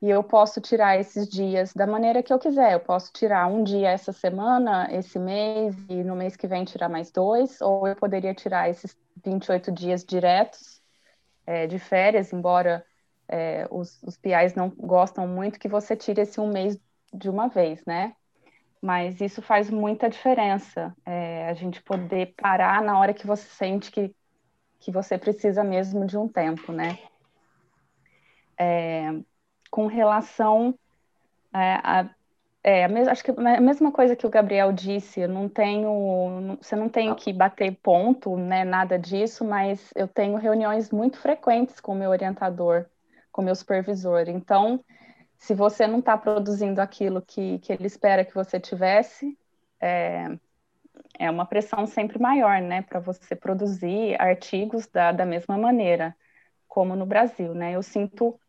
[0.00, 2.72] e eu posso tirar esses dias da maneira que eu quiser.
[2.74, 6.88] Eu posso tirar um dia essa semana, esse mês, e no mês que vem tirar
[6.88, 10.82] mais dois, ou eu poderia tirar esses 28 dias diretos
[11.46, 12.84] é, de férias, embora
[13.28, 16.78] é, os, os PIs não gostam muito que você tire esse um mês
[17.12, 18.14] de uma vez, né?
[18.80, 23.90] Mas isso faz muita diferença, é, a gente poder parar na hora que você sente
[23.90, 24.14] que,
[24.78, 26.98] que você precisa mesmo de um tempo, né?
[28.58, 29.10] É,
[29.76, 30.74] com relação
[31.52, 32.08] é, a,
[32.64, 36.88] é, acho que a mesma coisa que o Gabriel disse, eu não tenho, você não
[36.88, 41.94] tem que bater ponto, né, nada disso, mas eu tenho reuniões muito frequentes com o
[41.94, 42.86] meu orientador,
[43.30, 44.30] com o meu supervisor.
[44.30, 44.82] Então,
[45.36, 49.36] se você não está produzindo aquilo que, que ele espera que você tivesse,
[49.78, 50.38] é,
[51.18, 56.16] é uma pressão sempre maior, né, para você produzir artigos da, da mesma maneira,
[56.66, 57.72] como no Brasil, né?
[57.72, 58.40] Eu sinto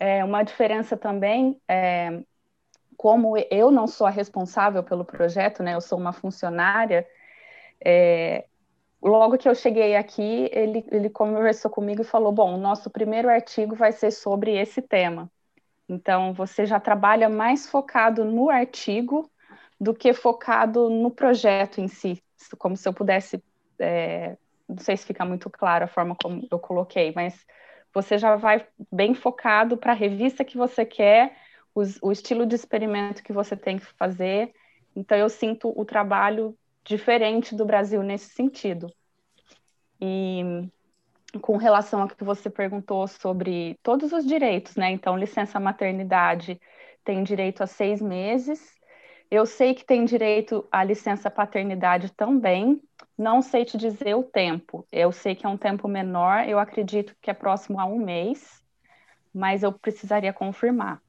[0.00, 1.60] é, uma diferença também.
[1.68, 2.22] É,
[2.96, 7.06] como eu não sou a responsável pelo projeto, né, eu sou uma funcionária,
[7.84, 8.46] é,
[9.02, 13.28] logo que eu cheguei aqui, ele, ele conversou comigo e falou: Bom, o nosso primeiro
[13.28, 15.30] artigo vai ser sobre esse tema.
[15.88, 19.30] Então, você já trabalha mais focado no artigo
[19.80, 22.22] do que focado no projeto em si,
[22.58, 23.42] como se eu pudesse.
[23.78, 24.36] É,
[24.68, 27.44] não sei se fica muito claro a forma como eu coloquei, mas
[27.92, 31.36] você já vai bem focado para a revista que você quer,
[31.74, 34.52] os, o estilo de experimento que você tem que fazer.
[34.94, 38.92] Então, eu sinto o trabalho diferente do Brasil nesse sentido.
[40.00, 40.68] E
[41.40, 44.90] com relação ao que você perguntou sobre todos os direitos, né?
[44.90, 46.60] Então, licença maternidade
[47.04, 48.79] tem direito a seis meses.
[49.30, 52.82] Eu sei que tem direito à licença paternidade também.
[53.16, 54.86] Não sei te dizer o tempo.
[54.90, 56.48] Eu sei que é um tempo menor.
[56.48, 58.62] Eu acredito que é próximo a um mês,
[59.32, 61.00] mas eu precisaria confirmar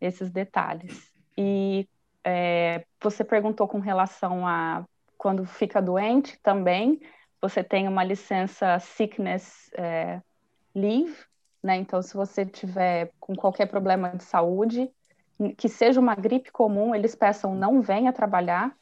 [0.00, 1.12] esses detalhes.
[1.36, 1.86] E
[2.24, 4.84] é, você perguntou com relação a
[5.18, 7.00] quando fica doente também
[7.40, 10.20] você tem uma licença sickness é,
[10.74, 11.14] leave,
[11.62, 11.76] né?
[11.76, 14.90] Então, se você tiver com qualquer problema de saúde,
[15.56, 18.76] que seja uma gripe comum, eles peçam não venha trabalhar.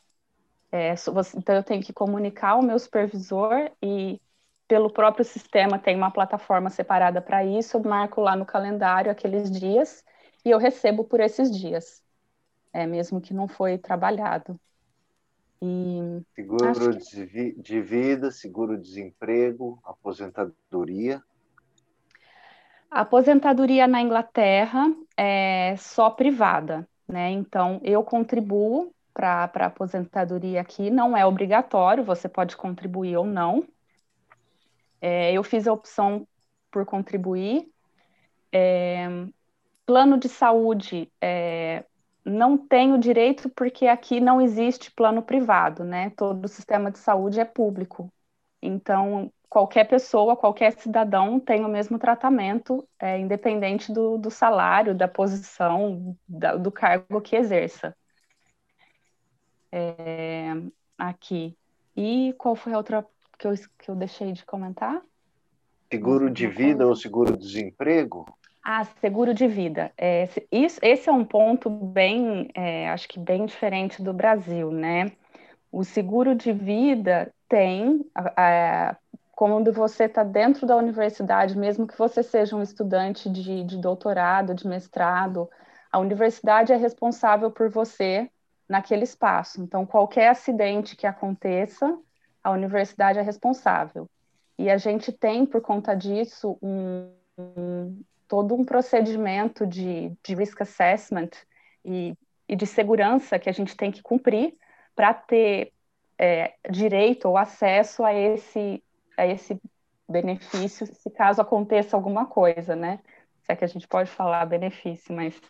[0.71, 0.95] É,
[1.37, 4.21] então, eu tenho que comunicar ao meu supervisor e
[4.67, 9.51] pelo próprio sistema tem uma plataforma separada para isso, eu marco lá no calendário aqueles
[9.51, 10.05] dias
[10.45, 12.03] e eu recebo por esses dias,
[12.73, 14.59] é, mesmo que não foi trabalhado.
[15.63, 17.53] E seguro que...
[17.53, 21.23] de vida, seguro-desemprego, aposentadoria.
[22.91, 27.31] A aposentadoria na Inglaterra é só privada, né?
[27.31, 33.65] Então, eu contribuo para a aposentadoria aqui, não é obrigatório, você pode contribuir ou não.
[35.01, 36.27] É, eu fiz a opção
[36.71, 37.69] por contribuir.
[38.53, 39.07] É,
[39.87, 41.85] plano de saúde, é,
[42.25, 46.11] não tenho direito porque aqui não existe plano privado, né?
[46.11, 48.13] Todo o sistema de saúde é público.
[48.63, 55.07] Então, qualquer pessoa, qualquer cidadão tem o mesmo tratamento, é, independente do, do, salário, da
[55.07, 57.97] posição, da, do cargo que exerça.
[59.71, 60.53] É,
[60.99, 61.57] aqui.
[61.97, 63.07] E qual foi a outra
[63.39, 65.03] que eu, que eu deixei de comentar?
[65.93, 68.27] Seguro de vida ou seguro-desemprego?
[68.65, 69.93] Ah, seguro de vida.
[69.97, 75.13] É, isso, esse é um ponto bem, é, acho que bem diferente do Brasil, né?
[75.71, 78.01] O seguro de vida tem,
[79.35, 84.55] quando você está dentro da universidade, mesmo que você seja um estudante de, de doutorado,
[84.55, 85.51] de mestrado,
[85.91, 88.31] a universidade é responsável por você
[88.69, 89.61] naquele espaço.
[89.61, 91.99] Então, qualquer acidente que aconteça,
[92.43, 94.09] a universidade é responsável.
[94.59, 100.61] E a gente tem, por conta disso, um, um todo um procedimento de, de risk
[100.61, 101.31] assessment
[101.85, 102.17] e,
[102.49, 104.57] e de segurança que a gente tem que cumprir
[104.95, 105.73] para ter
[106.19, 108.83] é, direito ou acesso a esse,
[109.17, 109.61] a esse
[110.09, 113.01] benefício, se caso aconteça alguma coisa, né?
[113.43, 115.41] Se é que a gente pode falar benefício, mas,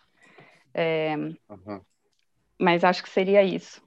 [0.72, 1.80] é, uhum.
[2.58, 3.82] mas acho que seria isso.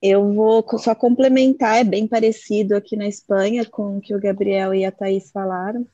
[0.00, 4.74] Eu vou só complementar, é bem parecido aqui na Espanha com o que o Gabriel
[4.74, 5.86] e a Thaís falaram.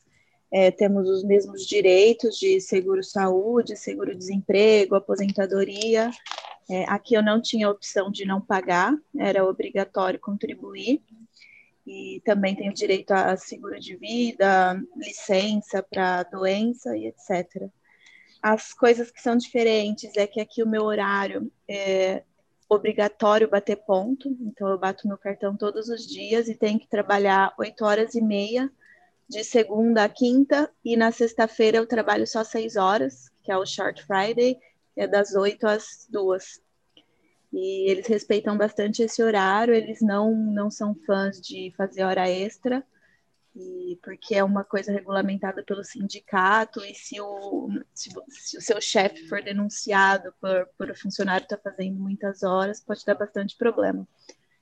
[0.50, 6.10] É, temos os mesmos direitos de seguro-saúde, seguro-desemprego, aposentadoria.
[6.70, 11.02] É, aqui eu não tinha opção de não pagar, era obrigatório contribuir.
[11.86, 17.68] E também tenho direito a seguro de vida, licença para doença e etc.
[18.40, 22.22] As coisas que são diferentes é que aqui o meu horário é,
[22.68, 27.52] obrigatório bater ponto, então eu bato meu cartão todos os dias e tenho que trabalhar
[27.58, 28.70] oito horas e meia
[29.28, 33.64] de segunda a quinta, e na sexta-feira eu trabalho só seis horas, que é o
[33.64, 34.58] Short Friday,
[34.96, 36.60] é das oito às duas.
[37.52, 42.82] E eles respeitam bastante esse horário, eles não, não são fãs de fazer hora extra,
[43.54, 48.80] e porque é uma coisa regulamentada pelo sindicato, e se o, se, se o seu
[48.80, 53.56] chefe for denunciado por, por o funcionário estar tá fazendo muitas horas, pode dar bastante
[53.56, 54.08] problema.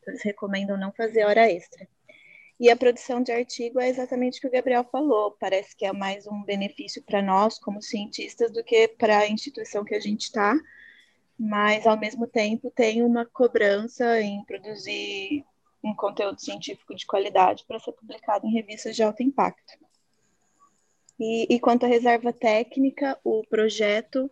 [0.00, 1.86] Então, eles recomendam não fazer hora extra.
[2.60, 5.92] E a produção de artigo é exatamente o que o Gabriel falou, parece que é
[5.94, 10.24] mais um benefício para nós, como cientistas, do que para a instituição que a gente
[10.24, 10.54] está,
[11.38, 15.42] mas, ao mesmo tempo, tem uma cobrança em produzir
[15.82, 19.78] um conteúdo científico de qualidade para ser publicado em revistas de alto impacto.
[21.18, 24.30] E, e quanto à reserva técnica, o projeto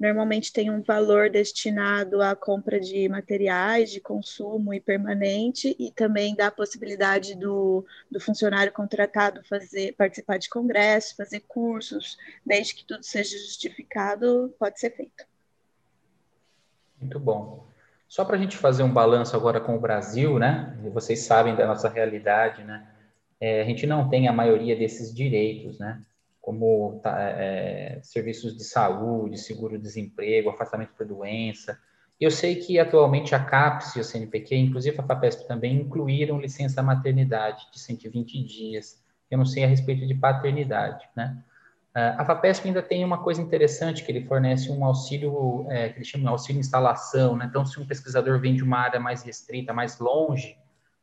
[0.00, 6.34] normalmente tem um valor destinado à compra de materiais de consumo e permanente e também
[6.34, 12.84] dá a possibilidade do, do funcionário contratado fazer participar de congressos, fazer cursos, desde que
[12.86, 15.26] tudo seja justificado, pode ser feito.
[16.98, 17.66] Muito bom.
[18.08, 20.76] Só para a gente fazer um balanço agora com o Brasil, né?
[20.92, 22.88] Vocês sabem da nossa realidade, né?
[23.38, 26.02] É, a gente não tem a maioria desses direitos, né?
[26.40, 31.78] Como tá, é, serviços de saúde, seguro-desemprego, afastamento por doença.
[32.20, 36.82] Eu sei que atualmente a CAPES e o CNPq, inclusive a FAPESP também, incluíram licença
[36.82, 39.02] maternidade de 120 dias.
[39.30, 41.42] Eu não sei a respeito de paternidade, né?
[41.92, 46.04] A FAPESP ainda tem uma coisa interessante, que ele fornece um auxílio, é, que ele
[46.04, 47.46] chama de auxílio instalação, né?
[47.48, 50.56] Então, se um pesquisador vem de uma área mais restrita, mais longe,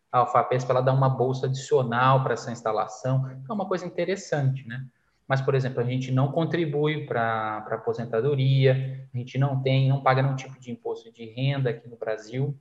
[0.09, 4.65] a FAPESP ela dá uma bolsa adicional para essa instalação, então é uma coisa interessante,
[4.65, 4.85] né?
[5.27, 10.01] Mas, por exemplo, a gente não contribui para a aposentadoria, a gente não tem, não
[10.01, 12.57] paga nenhum tipo de imposto de renda aqui no Brasil,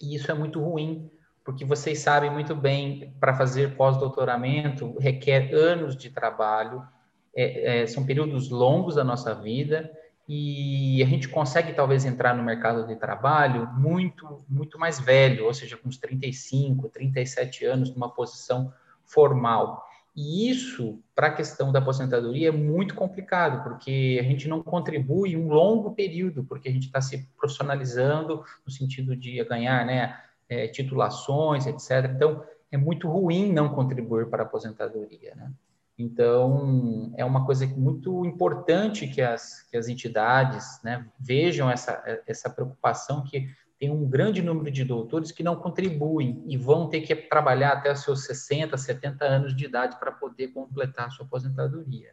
[0.00, 1.10] e isso é muito ruim,
[1.44, 6.86] porque vocês sabem muito bem, para fazer pós-doutoramento requer anos de trabalho,
[7.34, 9.90] é, é, são períodos longos da nossa vida
[10.28, 15.54] e a gente consegue talvez entrar no mercado de trabalho muito muito mais velho, ou
[15.54, 18.72] seja, com uns 35, 37 anos, numa posição
[19.04, 19.87] formal.
[20.20, 25.36] E isso, para a questão da aposentadoria, é muito complicado, porque a gente não contribui
[25.36, 30.66] um longo período, porque a gente está se profissionalizando no sentido de ganhar né, é,
[30.66, 32.10] titulações, etc.
[32.16, 32.42] Então,
[32.72, 35.36] é muito ruim não contribuir para a aposentadoria.
[35.36, 35.52] Né?
[35.96, 42.50] Então, é uma coisa muito importante que as, que as entidades né, vejam essa, essa
[42.50, 43.48] preocupação que
[43.78, 47.92] tem um grande número de doutores que não contribuem e vão ter que trabalhar até
[47.92, 52.12] os seus 60, 70 anos de idade para poder completar a sua aposentadoria.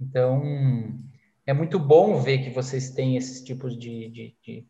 [0.00, 0.42] Então,
[1.44, 4.66] é muito bom ver que vocês têm esses tipos de, de, de,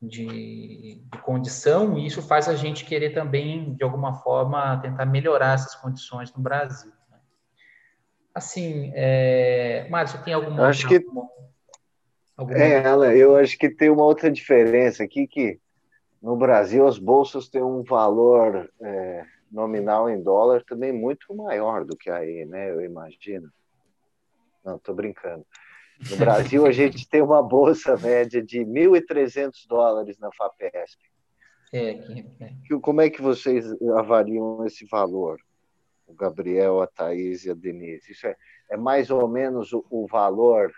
[0.00, 5.54] de, de condição e isso faz a gente querer também, de alguma forma, tentar melhorar
[5.54, 6.92] essas condições no Brasil.
[8.32, 9.88] Assim, é...
[9.90, 11.26] Márcio, tem alguma acho que alguma...
[12.50, 15.58] É, ela, eu acho que tem uma outra diferença aqui que
[16.20, 21.96] no Brasil as bolsas têm um valor é, nominal em dólar também muito maior do
[21.96, 22.70] que aí, né?
[22.70, 23.50] Eu imagino.
[24.64, 25.46] Não, estou brincando.
[26.10, 31.00] No Brasil a gente tem uma bolsa média de 1.300 dólares na Fapesp.
[31.72, 32.78] É, é.
[32.82, 33.64] Como é que vocês
[33.94, 35.38] avaliam esse valor?
[36.06, 38.12] o Gabriel, a Thaís e a Denise.
[38.12, 38.36] Isso é,
[38.70, 40.72] é mais ou menos o, o valor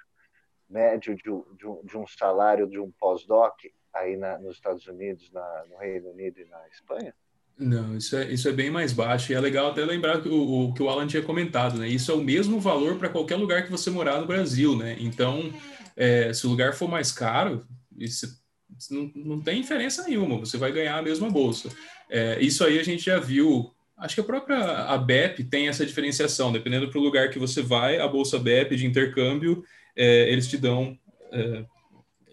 [0.69, 1.45] médio de, um,
[1.85, 3.55] de, um, salário de um pós-doc
[3.95, 7.15] aí na, nos Estados Unidos, na, no Reino Unido e na Espanha?
[7.59, 9.33] Não, isso é, isso é bem mais baixo.
[9.33, 11.89] E é legal até lembrar que o, o que o Alan tinha comentado, né?
[11.89, 14.97] Isso é o mesmo valor para qualquer lugar que você morar no Brasil, né?
[15.01, 15.53] Então,
[15.97, 17.67] é, se o lugar for mais caro,
[17.97, 18.29] isso
[18.91, 21.69] não, não tem diferença nenhuma, você vai ganhar a mesma bolsa.
[22.09, 25.85] É, isso aí a gente já viu Acho que a própria a BEP tem essa
[25.85, 29.65] diferenciação, dependendo para o lugar que você vai, a bolsa BEP de intercâmbio,
[29.99, 30.97] é, eles te dão,
[31.33, 31.65] é,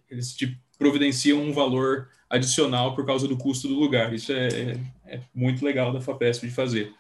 [0.09, 4.13] eles te providenciam um valor adicional por causa do custo do lugar.
[4.13, 6.93] Isso é, é, é muito legal da FAPESP de fazer.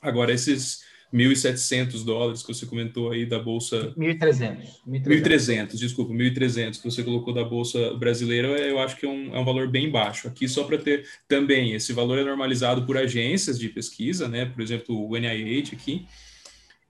[0.00, 3.94] Agora, esses 1.700 dólares que você comentou aí da Bolsa...
[3.96, 4.82] 1.300.
[4.86, 9.38] 1.300, desculpa, 1.300 que você colocou da Bolsa Brasileira, eu acho que é um, é
[9.38, 10.26] um valor bem baixo.
[10.26, 14.44] Aqui, só para ter também, esse valor é normalizado por agências de pesquisa, né?
[14.44, 16.06] Por exemplo, o NIH aqui,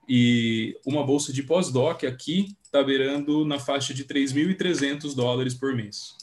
[0.07, 6.15] e uma bolsa de pós-doc aqui está beirando na faixa de 3.300 dólares por mês.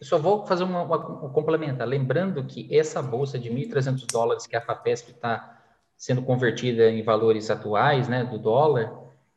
[0.00, 1.86] Eu só vou fazer uma, uma, uma complementar.
[1.86, 5.58] Lembrando que essa bolsa de 1.300 dólares que a FAPESP está
[5.96, 8.90] sendo convertida em valores atuais, né, do dólar,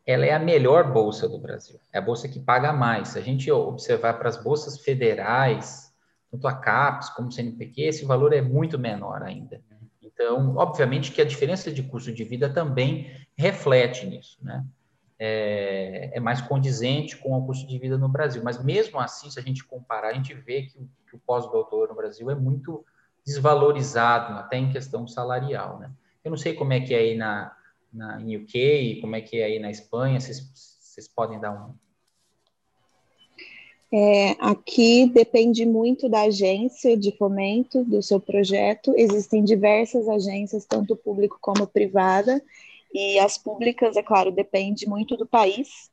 [0.06, 1.78] ela é a melhor bolsa do Brasil.
[1.92, 3.10] É a bolsa que paga mais.
[3.10, 5.94] Se a gente observar para as bolsas federais,
[6.32, 9.62] tanto a CAPES como o CNPq, esse valor é muito menor ainda.
[10.14, 14.66] Então, obviamente que a diferença de custo de vida também reflete nisso, né?
[15.20, 18.42] É, é mais condizente com o custo de vida no Brasil.
[18.44, 21.96] Mas mesmo assim, se a gente comparar, a gente vê que o, o pós-doutor no
[21.96, 22.86] Brasil é muito
[23.26, 25.92] desvalorizado, até em questão salarial, né?
[26.24, 27.56] Eu não sei como é que é aí na,
[27.92, 30.40] na UK, como é que é aí na Espanha, vocês,
[30.80, 31.76] vocês podem dar um.
[33.96, 38.92] É, aqui depende muito da agência de fomento do seu projeto.
[38.98, 42.44] Existem diversas agências, tanto público como privada,
[42.92, 45.92] e as públicas, é claro, depende muito do país.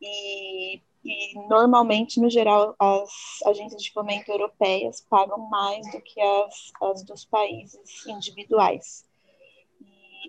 [0.00, 3.10] E, e normalmente, no geral, as
[3.44, 9.04] agências de fomento europeias pagam mais do que as, as dos países individuais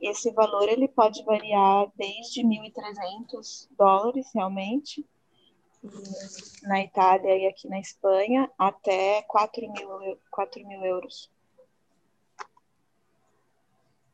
[0.02, 5.06] esse valor ele pode variar desde 1.300 dólares, realmente,
[6.64, 11.30] na Itália e aqui na Espanha, até 4 mil, 4 mil euros.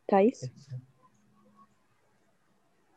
[0.08, 0.52] Thaís?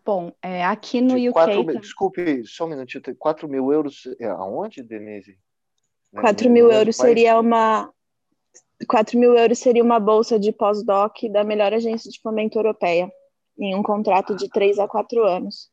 [0.05, 1.35] Bom, é, aqui no de UK...
[1.35, 1.73] 4, tá...
[1.81, 3.03] Desculpe, só um minutinho.
[3.17, 5.39] 4 mil euros é aonde, Denise?
[6.13, 7.93] 4 mil euros seria uma,
[8.89, 13.11] 4 mil euros seria uma bolsa de pós-doc da melhor agência de fomento europeia.
[13.59, 15.71] em um contrato de três a quatro anos.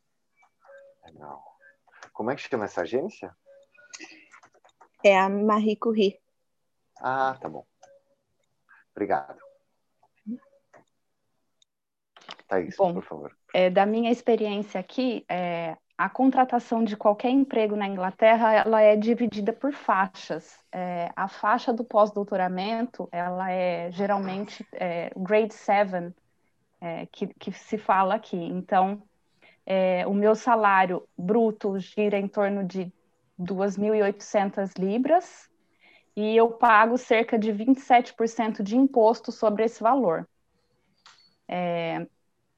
[1.05, 1.48] Legal.
[2.19, 3.33] Como é que chama essa agência?
[5.01, 6.19] É a Marie Curie.
[6.99, 7.65] Ah, tá bom.
[8.91, 9.39] Obrigado.
[12.45, 13.37] Thaís, Bom, por favor.
[13.53, 18.97] É, da minha experiência aqui, é, a contratação de qualquer emprego na Inglaterra ela é
[18.97, 20.59] dividida por faixas.
[20.73, 26.13] É, a faixa do pós-doutoramento ela é geralmente é, grade 7,
[26.81, 28.35] é, que, que se fala aqui.
[28.35, 29.08] Então,
[29.69, 32.91] é, o meu salário bruto gira em torno de
[33.37, 35.47] 2.800 libras
[36.15, 40.27] e eu pago cerca de 27% de imposto sobre esse valor.
[41.47, 42.07] É,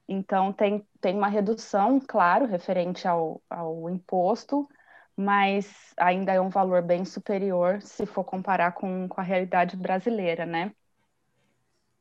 [0.08, 4.66] então, tem, tem uma redução, claro, referente ao, ao imposto,
[5.14, 10.46] mas ainda é um valor bem superior se for comparar com, com a realidade brasileira,
[10.46, 10.72] né?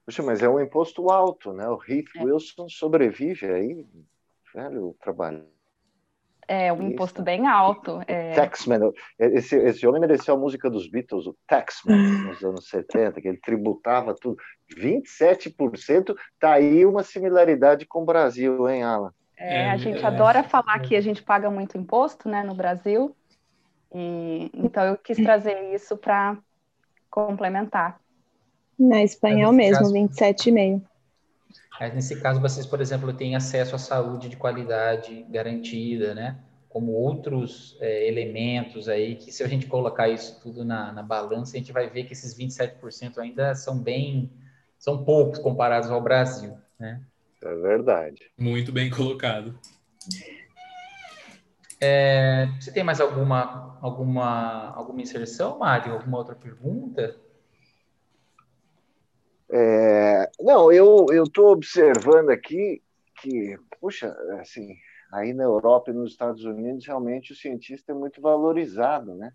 [0.06, 1.68] Puxa, mas é um imposto alto, né?
[1.68, 2.24] O Heath é.
[2.24, 3.86] Wilson sobrevive aí,
[4.54, 5.46] velho, trabalho.
[6.48, 8.02] É um imposto bem alto.
[8.08, 8.34] É...
[8.34, 11.96] Taxman, esse, esse homem mereceu a música dos Beatles, o Taxman,
[12.28, 14.38] nos anos 70, que ele tributava tudo.
[14.76, 19.14] 27%, tá aí uma similaridade com o Brasil, hein, Alan?
[19.38, 23.16] É, a gente é, adora falar que a gente paga muito imposto, né, no Brasil.
[23.94, 26.38] E, então eu quis trazer isso para
[27.10, 28.00] complementar.
[28.78, 30.82] Na Espanha é o mesmo, 27,5%.
[31.82, 36.38] Mas nesse caso, vocês, por exemplo, têm acesso à saúde de qualidade garantida, né?
[36.70, 41.56] Como outros é, elementos aí, que se a gente colocar isso tudo na, na balança,
[41.56, 44.32] a gente vai ver que esses 27% ainda são bem,
[44.78, 47.02] são poucos comparados ao Brasil, né?
[47.44, 48.30] É verdade.
[48.38, 49.60] Muito bem colocado.
[51.82, 55.94] É, você tem mais alguma, alguma, alguma inserção, Mário?
[55.94, 57.20] Alguma outra pergunta?
[59.54, 62.82] É, não, eu estou observando aqui
[63.22, 64.76] que, puxa, assim,
[65.12, 69.34] aí na Europa e nos Estados Unidos, realmente o cientista é muito valorizado, né?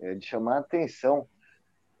[0.00, 1.28] É, de chamar atenção,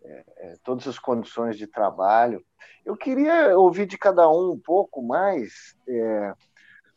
[0.04, 2.44] é, é, todas as condições de trabalho.
[2.84, 6.34] Eu queria ouvir de cada um um pouco mais é,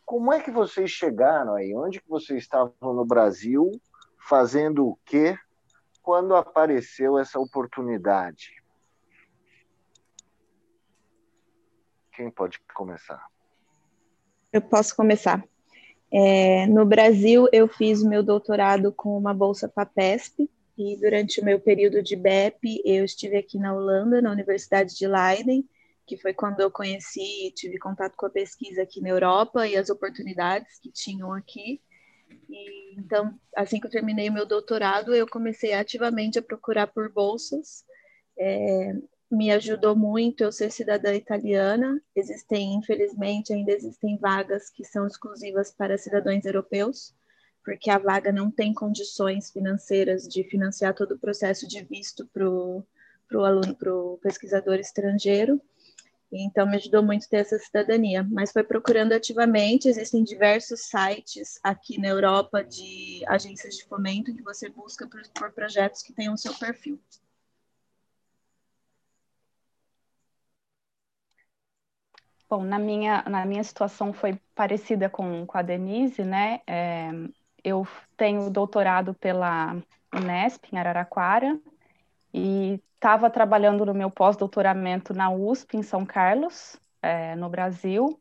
[0.04, 1.76] como é que vocês chegaram aí?
[1.76, 3.72] Onde que vocês estavam no Brasil,
[4.28, 5.38] fazendo o quê,
[6.02, 8.57] quando apareceu essa oportunidade?
[12.18, 13.24] Quem pode começar?
[14.52, 15.48] Eu posso começar.
[16.12, 21.60] É, no Brasil, eu fiz meu doutorado com uma bolsa PAPESP, e durante o meu
[21.60, 25.64] período de BEP, eu estive aqui na Holanda, na Universidade de Leiden,
[26.08, 29.76] que foi quando eu conheci e tive contato com a pesquisa aqui na Europa e
[29.76, 31.80] as oportunidades que tinham aqui.
[32.50, 37.12] E, então, assim que eu terminei o meu doutorado, eu comecei ativamente a procurar por
[37.12, 37.84] bolsas.
[38.40, 38.94] É,
[39.30, 42.02] me ajudou muito eu ser cidadã italiana.
[42.16, 47.14] Existem, infelizmente, ainda existem vagas que são exclusivas para cidadãos europeus,
[47.64, 52.48] porque a vaga não tem condições financeiras de financiar todo o processo de visto para
[52.48, 52.86] o
[53.44, 55.62] aluno, para o pesquisador estrangeiro.
[56.32, 58.26] Então, me ajudou muito ter essa cidadania.
[58.30, 59.88] Mas foi procurando ativamente.
[59.88, 65.52] Existem diversos sites aqui na Europa de agências de fomento que você busca por, por
[65.52, 67.00] projetos que tenham o seu perfil.
[72.50, 76.62] Bom, na minha, na minha situação foi parecida com, com a Denise, né?
[76.66, 77.10] É,
[77.62, 77.86] eu
[78.16, 79.76] tenho doutorado pela
[80.14, 81.60] Unesp, em Araraquara,
[82.34, 88.18] e estava trabalhando no meu pós-doutoramento na USP, em São Carlos, é, no Brasil.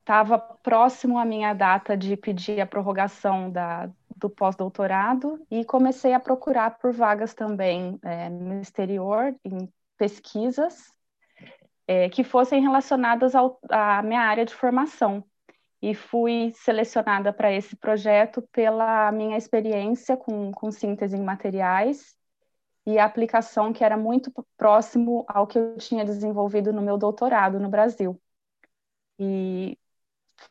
[0.00, 6.20] Estava próximo à minha data de pedir a prorrogação da, do pós-doutorado e comecei a
[6.20, 10.92] procurar por vagas também é, no exterior, em pesquisas,
[11.88, 15.24] é, que fossem relacionadas ao, à minha área de formação.
[15.80, 22.16] E fui selecionada para esse projeto pela minha experiência com, com síntese em materiais
[22.86, 27.60] e a aplicação que era muito próximo ao que eu tinha desenvolvido no meu doutorado
[27.60, 28.20] no Brasil.
[29.18, 29.78] E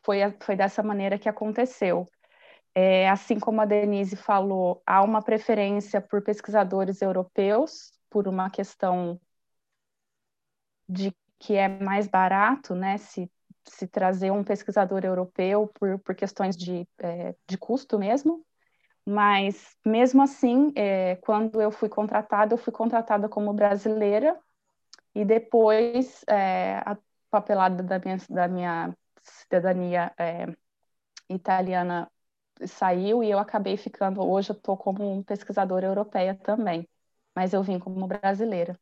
[0.02, 2.10] foi, foi dessa maneira que aconteceu.
[2.74, 9.20] É, assim como a Denise falou, há uma preferência por pesquisadores europeus, por uma questão
[10.88, 13.30] de que é mais barato, né, se,
[13.68, 18.44] se trazer um pesquisador europeu por, por questões de, é, de custo mesmo,
[19.06, 24.38] mas mesmo assim, é, quando eu fui contratada, eu fui contratada como brasileira.
[25.14, 26.96] E depois é, a
[27.30, 30.46] papelada da minha, da minha cidadania é,
[31.28, 32.10] italiana
[32.66, 36.88] saiu e eu acabei ficando, hoje eu estou como pesquisadora europeia também,
[37.34, 38.78] mas eu vim como brasileira.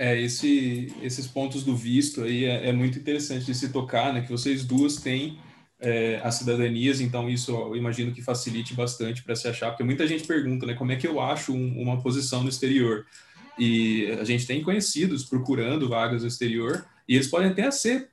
[0.00, 4.20] É, esse, esses pontos do visto aí é, é, muito interessante de se tocar, né?
[4.20, 5.36] Que vocês duas têm
[5.80, 10.06] é, as cidadanias, então isso eu imagino que facilite bastante para se achar, porque muita
[10.06, 10.74] gente pergunta, né?
[10.74, 13.06] Como é que eu acho um, uma posição no exterior?
[13.58, 18.08] E a gente tem conhecidos procurando vagas no exterior, e eles podem até ser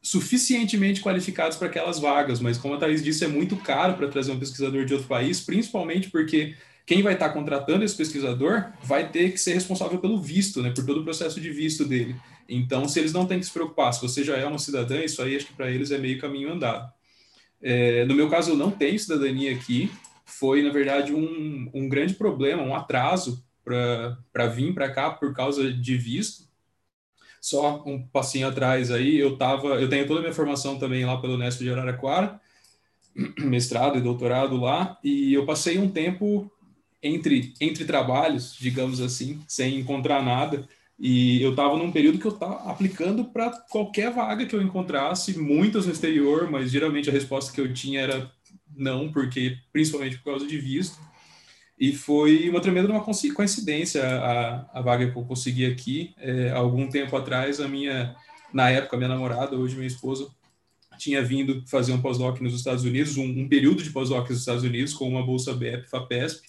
[0.00, 4.32] suficientemente qualificados para aquelas vagas, mas como a Thaís disse, é muito caro para trazer
[4.32, 6.56] um pesquisador de outro país, principalmente porque
[6.88, 10.86] quem vai estar contratando esse pesquisador vai ter que ser responsável pelo visto, né, por
[10.86, 12.16] todo o processo de visto dele.
[12.48, 15.20] Então, se eles não têm que se preocupar, se você já é uma cidadã, isso
[15.20, 16.90] aí acho que para eles é meio caminho andado.
[17.60, 19.92] É, no meu caso, eu não tenho cidadania aqui,
[20.24, 25.70] foi, na verdade, um, um grande problema, um atraso para vir para cá por causa
[25.70, 26.48] de visto.
[27.38, 31.20] Só um passinho atrás aí, eu tava, eu tenho toda a minha formação também lá
[31.20, 32.40] pelo Unesp de Araraquara,
[33.38, 36.50] mestrado e doutorado lá, e eu passei um tempo
[37.02, 40.68] entre, entre trabalhos, digamos assim, sem encontrar nada.
[40.98, 45.38] E eu estava num período que eu estava aplicando para qualquer vaga que eu encontrasse,
[45.38, 48.32] muitas no exterior, mas geralmente a resposta que eu tinha era
[48.76, 50.98] não, porque principalmente por causa de visto.
[51.78, 56.12] E foi uma tremenda uma coincidência a, a vaga que eu consegui aqui.
[56.18, 58.16] É, algum tempo atrás, a minha,
[58.52, 60.28] na época, minha namorada, hoje minha esposa,
[60.98, 64.64] tinha vindo fazer um pós-doc nos Estados Unidos, um, um período de pós-doc nos Estados
[64.64, 66.48] Unidos, com uma bolsa BEP, FAPESP,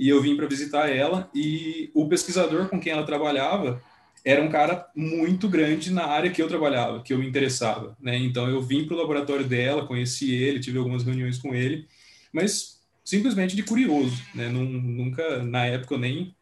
[0.00, 3.82] e eu vim para visitar ela e o pesquisador com quem ela trabalhava
[4.24, 8.16] era um cara muito grande na área que eu trabalhava, que eu me interessava, né?
[8.16, 11.86] Então eu vim para o laboratório dela, conheci ele, tive algumas reuniões com ele,
[12.32, 14.48] mas simplesmente de curioso, né?
[14.48, 16.34] Nunca, na época eu nem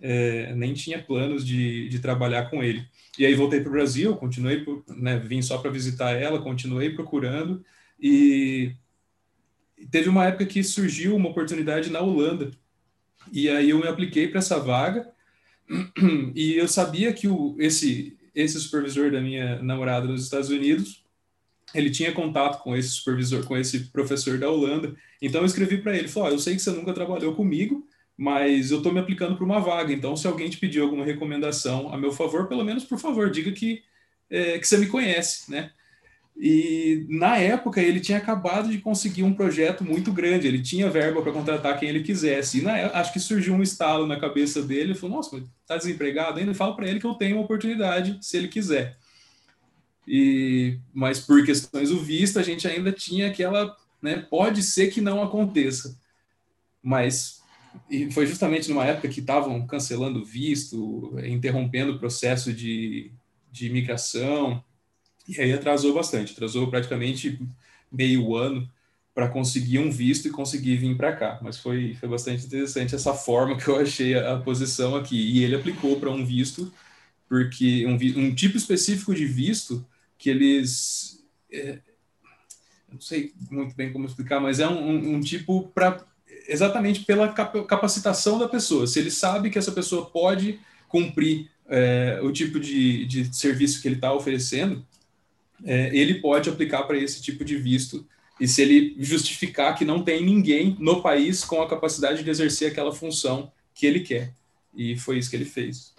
[0.00, 2.86] é, nem tinha planos de, de trabalhar com ele.
[3.18, 7.64] E aí voltei para o Brasil, continuei, né, vim só para visitar ela, continuei procurando
[8.00, 8.72] e
[9.90, 12.52] teve uma época que surgiu uma oportunidade na Holanda
[13.32, 15.10] e aí eu me apliquei para essa vaga
[16.34, 21.04] e eu sabia que o, esse, esse supervisor da minha namorada nos Estados Unidos,
[21.74, 24.94] ele tinha contato com esse supervisor, com esse professor da Holanda.
[25.22, 28.70] Então eu escrevi para ele, falou, oh, eu sei que você nunca trabalhou comigo, mas
[28.70, 29.92] eu estou me aplicando para uma vaga.
[29.92, 33.52] Então se alguém te pedir alguma recomendação a meu favor, pelo menos por favor diga
[33.52, 33.82] que
[34.28, 35.72] é, que você me conhece, né?
[36.42, 41.20] E na época ele tinha acabado de conseguir um projeto muito grande, ele tinha verba
[41.20, 42.60] para contratar quem ele quisesse.
[42.60, 46.38] E na, acho que surgiu um estalo na cabeça dele, ele falou: "Nossa, tá desempregado
[46.38, 46.54] ainda?
[46.54, 48.96] Fala para ele que eu tenho uma oportunidade se ele quiser".
[50.08, 55.02] E mas por questões do visto, a gente ainda tinha aquela, né, pode ser que
[55.02, 55.94] não aconteça.
[56.82, 57.42] Mas
[57.90, 63.12] e foi justamente numa época que estavam cancelando visto, interrompendo o processo de,
[63.52, 64.64] de imigração
[65.36, 67.40] e aí atrasou bastante, atrasou praticamente
[67.90, 68.68] meio ano
[69.14, 71.38] para conseguir um visto e conseguir vir para cá.
[71.42, 75.16] Mas foi, foi bastante interessante essa forma que eu achei a, a posição aqui.
[75.16, 76.72] E ele aplicou para um visto,
[77.28, 79.84] porque um, um, tipo específico de visto
[80.16, 81.24] que eles.
[81.52, 81.78] É,
[82.92, 86.04] não sei muito bem como explicar, mas é um, um, um tipo para
[86.48, 88.86] exatamente pela capacitação da pessoa.
[88.86, 90.58] Se ele sabe que essa pessoa pode
[90.88, 94.84] cumprir é, o tipo de, de serviço que ele está oferecendo,
[95.64, 98.06] é, ele pode aplicar para esse tipo de visto
[98.40, 102.70] e se ele justificar que não tem ninguém no país com a capacidade de exercer
[102.70, 104.32] aquela função que ele quer.
[104.74, 105.94] E foi isso que ele fez.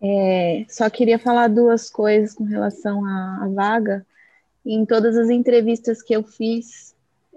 [0.00, 4.06] É, só queria falar duas coisas com relação à, à vaga.
[4.64, 6.87] Em todas as entrevistas que eu fiz,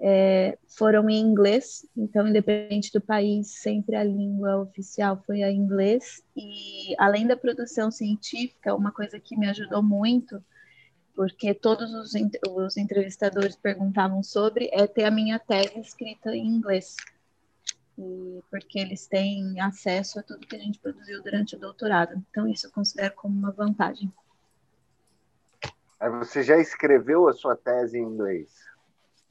[0.04, 6.24] é, foram em inglês, então, independente do país, sempre a língua oficial foi a inglês.
[6.36, 10.44] E além da produção científica, uma coisa que me ajudou muito,
[11.14, 12.14] porque todos os,
[12.50, 16.96] os entrevistadores perguntavam sobre, é ter a minha tese escrita em inglês.
[17.96, 22.20] E porque eles têm acesso a tudo que a gente produziu durante o doutorado.
[22.28, 24.12] Então, isso eu considero como uma vantagem.
[26.18, 28.71] Você já escreveu a sua tese em inglês?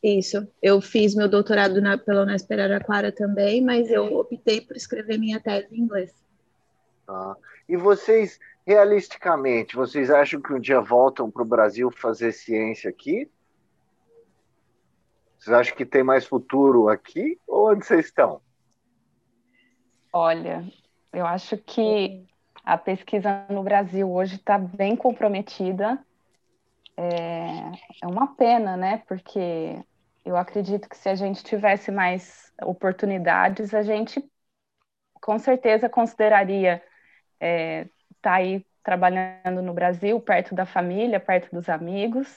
[0.04, 0.47] Isso.
[0.62, 5.39] Eu fiz meu doutorado na, pela Unesp Araraquara também, mas eu optei por escrever minha
[5.39, 6.12] tese em inglês.
[7.08, 7.36] Ah.
[7.70, 13.30] E vocês, realisticamente, vocês acham que um dia voltam para o Brasil fazer ciência aqui?
[15.38, 18.41] Vocês acham que tem mais futuro aqui ou onde vocês estão?
[20.12, 20.66] Olha,
[21.14, 22.26] eu acho que
[22.64, 26.04] a pesquisa no Brasil hoje está bem comprometida.
[26.97, 27.72] É,
[28.04, 29.04] é uma pena, né?
[29.08, 29.82] Porque
[30.24, 34.24] eu acredito que se a gente tivesse mais oportunidades, a gente
[35.15, 36.86] com certeza consideraria estar
[37.39, 37.89] é,
[38.22, 42.28] tá aí trabalhando no Brasil, perto da família, perto dos amigos,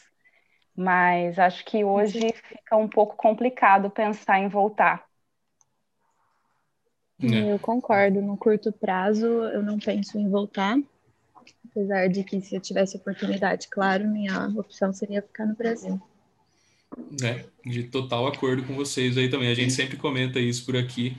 [0.76, 5.06] mas acho que hoje fica um pouco complicado pensar em voltar.
[7.22, 7.52] É.
[7.52, 8.20] Eu concordo.
[8.20, 10.76] No curto prazo, eu não penso em voltar.
[11.70, 16.00] Apesar de que, se eu tivesse oportunidade, claro, minha opção seria ficar no Brasil.
[17.22, 19.48] É, de total acordo com vocês aí também.
[19.48, 21.16] A gente sempre comenta isso por aqui.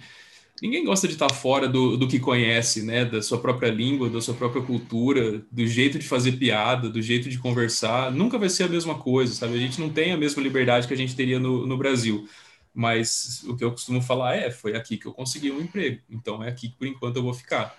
[0.61, 3.03] Ninguém gosta de estar fora do, do que conhece, né?
[3.03, 7.29] Da sua própria língua, da sua própria cultura, do jeito de fazer piada, do jeito
[7.29, 8.11] de conversar.
[8.11, 9.55] Nunca vai ser a mesma coisa, sabe?
[9.55, 12.27] A gente não tem a mesma liberdade que a gente teria no, no Brasil.
[12.73, 16.01] Mas o que eu costumo falar é: foi aqui que eu consegui um emprego.
[16.09, 17.77] Então é aqui que por enquanto eu vou ficar.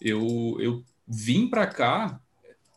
[0.00, 2.20] Eu, eu vim para cá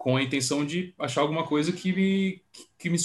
[0.06, 2.40] com a intenção de achar alguma coisa que me
[2.78, 2.98] que me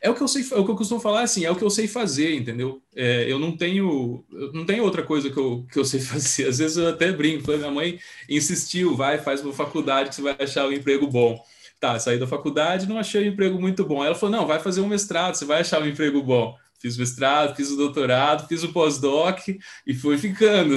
[0.00, 1.64] é o que eu sei é o que eu costumo falar assim é o que
[1.64, 2.80] eu sei fazer entendeu?
[2.94, 6.46] É, eu não tenho eu não tenho outra coisa que eu, que eu sei fazer.
[6.46, 7.98] Às vezes eu até brinco minha mãe
[8.28, 11.42] insistiu vai faz uma faculdade que você vai achar um emprego bom.
[11.80, 14.04] Tá saí da faculdade não achei um emprego muito bom.
[14.04, 16.56] Ela falou não vai fazer um mestrado você vai achar um emprego bom.
[16.78, 19.40] Fiz mestrado fiz o doutorado fiz o pós-doc
[19.84, 20.76] e fui ficando.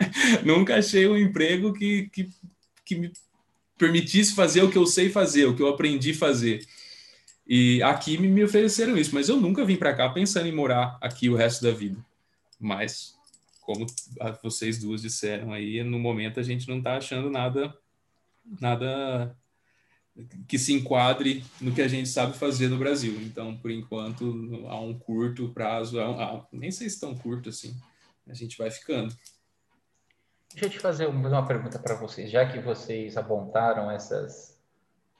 [0.42, 2.30] Nunca achei um emprego que, que,
[2.86, 3.12] que me
[3.78, 6.66] permitisse fazer o que eu sei fazer, o que eu aprendi fazer.
[7.46, 11.30] E aqui me ofereceram isso, mas eu nunca vim para cá pensando em morar aqui
[11.30, 12.04] o resto da vida.
[12.60, 13.14] Mas,
[13.62, 13.86] como
[14.42, 17.74] vocês duas disseram aí, no momento a gente não está achando nada,
[18.60, 19.34] nada
[20.46, 23.18] que se enquadre no que a gente sabe fazer no Brasil.
[23.22, 27.74] Então, por enquanto, há um curto prazo, há, há, nem sei se tão curto assim,
[28.26, 29.14] a gente vai ficando.
[30.50, 34.58] Deixa eu te fazer uma pergunta para vocês, já que vocês apontaram essas,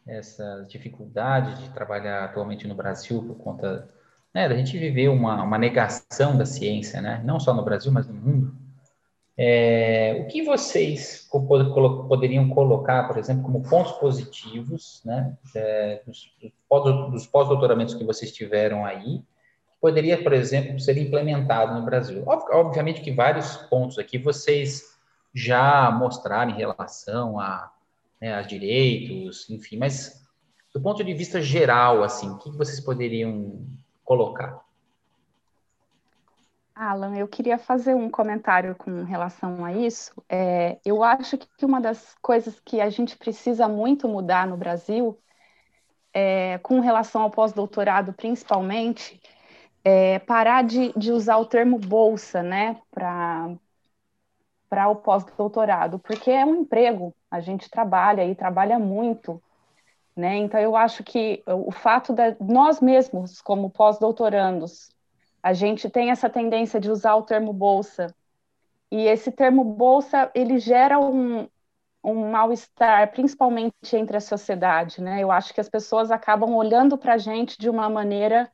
[0.06, 3.88] essas dificuldades de trabalhar atualmente no Brasil por conta
[4.34, 7.22] né, da gente viver uma, uma negação da ciência, né?
[7.24, 8.54] não só no Brasil, mas no mundo.
[9.36, 16.32] É, o que vocês poderiam colocar, por exemplo, como pontos positivos né, é, dos,
[17.12, 19.18] dos pós-doutoramentos que vocês tiveram aí,
[19.68, 22.24] que poderia, por exemplo, ser implementado no Brasil?
[22.26, 24.97] Obviamente que vários pontos aqui vocês
[25.38, 27.72] já mostrar em relação a,
[28.20, 30.26] né, a direitos, enfim, mas
[30.74, 33.64] do ponto de vista geral, assim, o que vocês poderiam
[34.04, 34.60] colocar?
[36.74, 40.12] Alan, eu queria fazer um comentário com relação a isso.
[40.28, 45.18] É, eu acho que uma das coisas que a gente precisa muito mudar no Brasil,
[46.12, 49.20] é, com relação ao pós-doutorado principalmente,
[49.82, 53.56] é parar de, de usar o termo bolsa, né, para
[54.68, 59.42] para o pós-doutorado, porque é um emprego, a gente trabalha e trabalha muito,
[60.14, 60.36] né?
[60.36, 64.90] Então eu acho que o fato de nós mesmos, como pós-doutorandos,
[65.42, 68.14] a gente tem essa tendência de usar o termo bolsa,
[68.90, 71.48] e esse termo bolsa, ele gera um,
[72.02, 75.22] um mal-estar, principalmente entre a sociedade, né?
[75.22, 78.50] Eu acho que as pessoas acabam olhando para a gente de uma maneira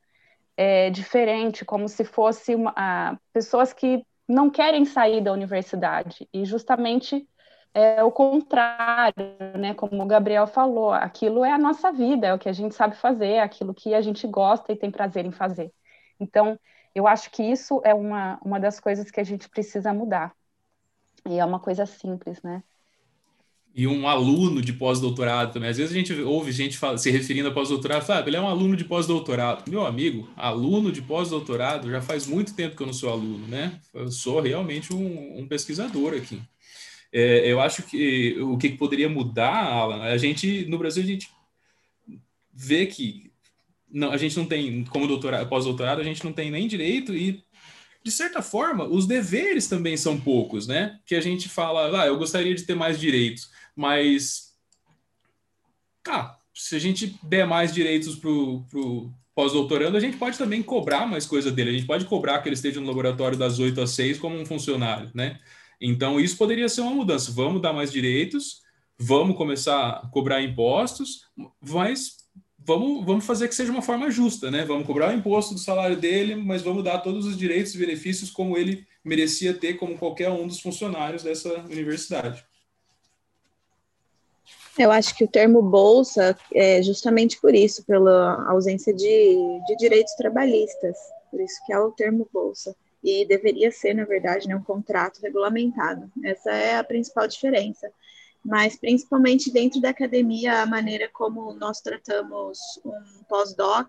[0.57, 6.45] é, diferente, como se fosse uma, a, pessoas que não querem sair da universidade e
[6.45, 7.29] justamente
[7.75, 9.14] é o contrário,
[9.59, 9.75] né?
[9.75, 12.97] Como o Gabriel falou, aquilo é a nossa vida, é o que a gente sabe
[12.97, 15.72] fazer, é aquilo que a gente gosta e tem prazer em fazer.
[16.20, 16.59] Então,
[16.95, 20.33] eu acho que isso é uma, uma das coisas que a gente precisa mudar.
[21.27, 22.62] E é uma coisa simples, né?
[23.75, 25.68] E um aluno de pós-doutorado também.
[25.68, 28.47] Às vezes a gente ouve gente fala, se referindo a pós-doutorado, ah, ele é um
[28.47, 29.68] aluno de pós-doutorado.
[29.68, 33.81] Meu amigo, aluno de pós-doutorado, já faz muito tempo que eu não sou aluno, né?
[33.93, 36.41] Eu sou realmente um, um pesquisador aqui.
[37.12, 41.29] É, eu acho que o que poderia mudar, Alan, a gente, no Brasil, a gente
[42.53, 43.33] vê que
[43.91, 47.43] não, a gente não tem, como doutorado, pós-doutorado, a gente não tem nem direito e
[48.05, 51.01] de certa forma, os deveres também são poucos, né?
[51.07, 53.49] Que a gente fala, ah, eu gostaria de ter mais direitos.
[53.75, 54.55] Mas,
[56.55, 61.27] se a gente der mais direitos para o pós-doutorando, a gente pode também cobrar mais
[61.27, 61.70] coisa dele.
[61.70, 64.47] A gente pode cobrar que ele esteja no laboratório das 8 às 6 como um
[64.47, 65.41] funcionário, né?
[65.81, 67.33] Então, isso poderia ser uma mudança.
[67.33, 68.62] Vamos dar mais direitos,
[68.99, 71.27] vamos começar a cobrar impostos,
[71.61, 72.25] mas
[72.59, 74.64] vamos, vamos fazer que seja uma forma justa, né?
[74.64, 78.31] Vamos cobrar o imposto do salário dele, mas vamos dar todos os direitos e benefícios
[78.31, 82.45] como ele merecia ter, como qualquer um dos funcionários dessa universidade.
[84.77, 90.14] Eu acho que o termo bolsa é justamente por isso, pela ausência de, de direitos
[90.14, 90.97] trabalhistas,
[91.31, 92.75] por isso que é o termo bolsa.
[93.03, 96.11] E deveria ser, na verdade, né, um contrato regulamentado.
[96.25, 97.89] Essa é a principal diferença.
[98.45, 103.89] Mas, principalmente dentro da academia, a maneira como nós tratamos um pós-doc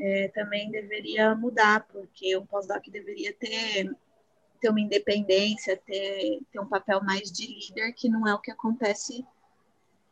[0.00, 3.90] é, também deveria mudar, porque um pós-doc deveria ter,
[4.60, 8.50] ter uma independência, ter, ter um papel mais de líder, que não é o que
[8.50, 9.24] acontece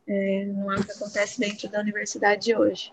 [0.08, 2.92] é, não é o que acontece dentro da universidade hoje.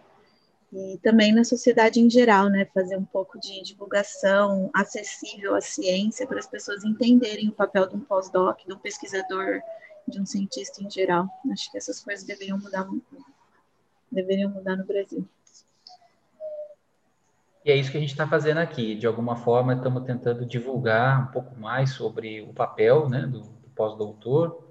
[0.72, 6.26] e também na sociedade em geral, né, fazer um pouco de divulgação acessível à ciência
[6.26, 9.62] para as pessoas entenderem o papel de um pós-doc, de um pesquisador,
[10.08, 11.28] de um cientista em geral.
[11.52, 12.88] Acho que essas coisas deveriam mudar
[14.12, 15.28] deveriam mudar no Brasil.
[17.66, 18.96] E é isso que a gente está fazendo aqui.
[18.96, 23.70] De alguma forma, estamos tentando divulgar um pouco mais sobre o papel né, do, do
[23.74, 24.68] pós-doutor.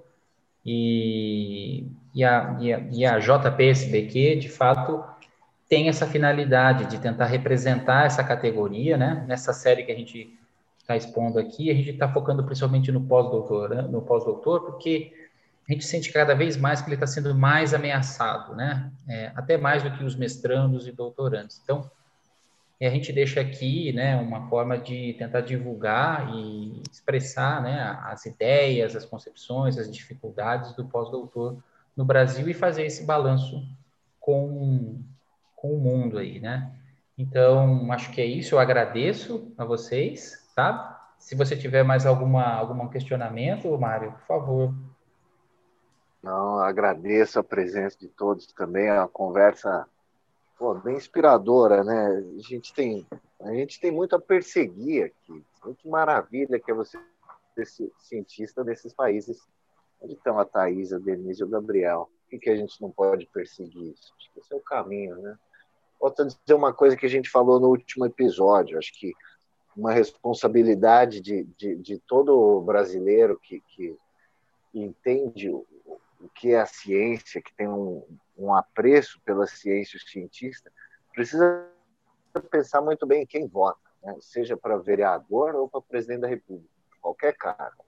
[0.65, 5.03] E, e, a, e, a, e a JPSBQ, de fato,
[5.67, 9.25] tem essa finalidade de tentar representar essa categoria, né?
[9.27, 10.37] Nessa série que a gente
[10.77, 13.81] está expondo aqui, a gente está focando principalmente no pós-doutor, né?
[13.83, 15.13] no pós-doutor, porque
[15.67, 18.91] a gente sente cada vez mais que ele está sendo mais ameaçado, né?
[19.07, 21.59] É, até mais do que os mestrandos e doutorandos.
[21.63, 21.89] Então,
[22.81, 28.93] a gente deixa aqui, né, uma forma de tentar divulgar e expressar, né, as ideias,
[28.93, 31.57] as concepções, as dificuldades do pós-doutor
[31.95, 33.63] no Brasil e fazer esse balanço
[34.19, 35.01] com
[35.55, 36.77] com o mundo aí, né?
[37.17, 38.55] Então, acho que é isso.
[38.55, 41.13] Eu agradeço a vocês, tá?
[41.17, 44.73] Se você tiver mais alguma algum questionamento, Mário, por favor.
[46.21, 49.87] Não, agradeço a presença de todos também, a conversa
[50.57, 52.23] pô, bem inspiradora, né?
[52.37, 53.05] A gente tem
[53.39, 55.45] a gente tem muito a perseguir aqui.
[55.63, 56.97] Muito maravilha que é você
[57.65, 59.47] ser cientista desses países
[60.03, 62.09] onde estão a Thais, a Denise e o Gabriel.
[62.29, 64.13] Por que, a gente não pode perseguir isso?
[64.17, 65.37] Acho que esse é o caminho, né?
[65.99, 68.77] Volto dizer uma coisa que a gente falou no último episódio.
[68.77, 69.13] Acho que
[69.75, 73.97] uma responsabilidade de, de, de todo brasileiro que, que
[74.73, 75.65] entende o,
[76.19, 78.03] o, que é a ciência, que tem um,
[78.37, 80.71] um apreço pela ciência cientista,
[81.13, 81.69] precisa
[82.49, 84.15] pensar muito bem em quem vota, né?
[84.19, 86.69] seja para vereador ou para presidente da República,
[87.01, 87.83] qualquer cargo.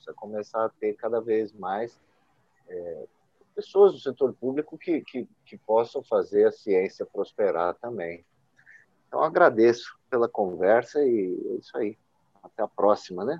[0.00, 2.00] Precisa começar a ter cada vez mais
[2.66, 3.04] é,
[3.54, 8.24] pessoas do setor público que, que, que possam fazer a ciência prosperar também.
[9.06, 11.98] Então, agradeço pela conversa e é isso aí.
[12.42, 13.38] Até a próxima, né?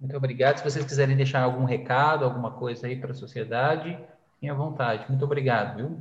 [0.00, 0.56] Muito obrigado.
[0.56, 3.98] Se vocês quiserem deixar algum recado, alguma coisa aí para a sociedade,
[4.32, 5.06] fiquem à vontade.
[5.06, 6.00] Muito obrigado, viu?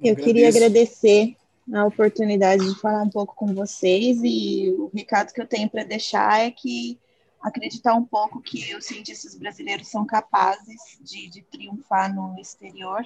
[0.00, 1.36] Eu queria agradecer
[1.70, 5.84] a oportunidade de falar um pouco com vocês e o recado que eu tenho para
[5.84, 6.98] deixar é que
[7.40, 13.02] acreditar um pouco que os cientistas brasileiros são capazes de, de triunfar no exterior,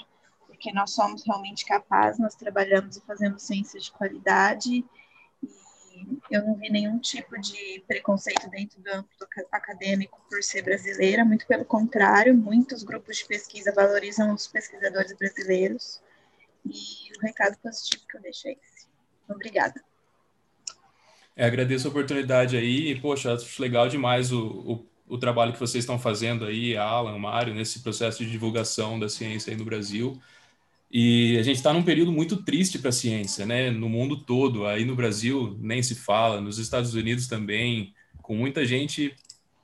[0.47, 4.85] porque nós somos realmente capazes, nós trabalhamos e fazemos ciência de qualidade,
[5.43, 11.25] e eu não vi nenhum tipo de preconceito dentro do âmbito acadêmico por ser brasileira,
[11.25, 16.01] muito pelo contrário, muitos grupos de pesquisa valorizam os pesquisadores brasileiros,
[16.71, 18.87] e o recado positivo que eu deixo é esse.
[19.29, 19.83] Obrigada.
[21.37, 22.99] É, agradeço a oportunidade aí.
[23.01, 27.55] Poxa, acho legal demais o, o, o, trabalho que vocês estão fazendo aí, Alan, Mário,
[27.55, 30.21] nesse processo de divulgação da ciência aí no Brasil.
[30.91, 33.71] E a gente está num período muito triste para a ciência, né?
[33.71, 34.67] No mundo todo.
[34.67, 37.93] Aí no Brasil nem se fala, nos Estados Unidos também,
[38.23, 39.15] com muita gente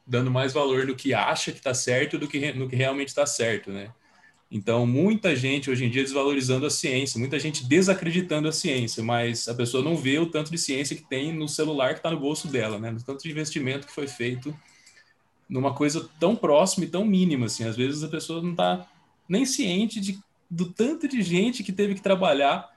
[0.07, 3.25] dando mais valor no que acha que está certo do que no que realmente está
[3.25, 3.93] certo, né?
[4.55, 9.49] Então, muita gente hoje em dia desvalorizando a ciência, muita gente desacreditando a ciência, mas
[9.49, 12.21] a pessoa não vê o tanto de ciência que tem no celular que está no
[12.21, 12.93] bolso dela, né?
[12.93, 14.55] O tanto de investimento que foi feito
[15.49, 17.65] numa coisa tão próxima e tão mínima, assim.
[17.65, 18.87] Às vezes a pessoa não está
[19.27, 20.19] nem ciente de,
[20.51, 22.71] do tanto de gente que teve que trabalhar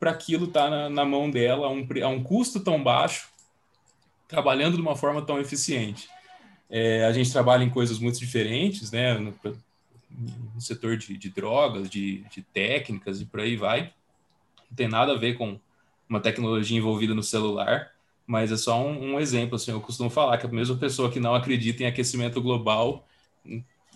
[0.00, 3.28] para aquilo estar tá na, na, mão dela a um, a um custo tão baixo,
[4.26, 6.08] trabalhando de uma forma tão eficiente.
[6.68, 9.14] É, a gente trabalha em coisas muito diferentes, né?
[10.54, 13.92] No setor de, de drogas, de, de, técnicas e por aí vai.
[14.68, 15.58] Não tem nada a ver com
[16.08, 17.92] uma tecnologia envolvida no celular,
[18.26, 19.56] mas é só um, um, exemplo.
[19.56, 23.06] Assim, eu costumo falar que a mesma pessoa que não acredita em aquecimento global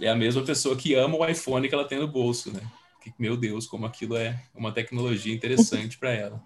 [0.00, 2.60] é a mesma pessoa que ama o iPhone que ela tem no bolso, né?
[3.00, 6.42] Que, meu Deus, como aquilo é uma tecnologia interessante para ela.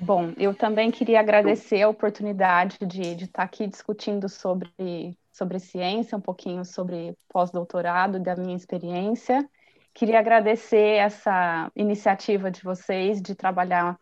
[0.00, 6.16] Bom, eu também queria agradecer a oportunidade de, de estar aqui discutindo sobre, sobre ciência,
[6.16, 9.48] um pouquinho sobre pós-doutorado, da minha experiência.
[9.92, 13.98] Queria agradecer essa iniciativa de vocês de trabalhar,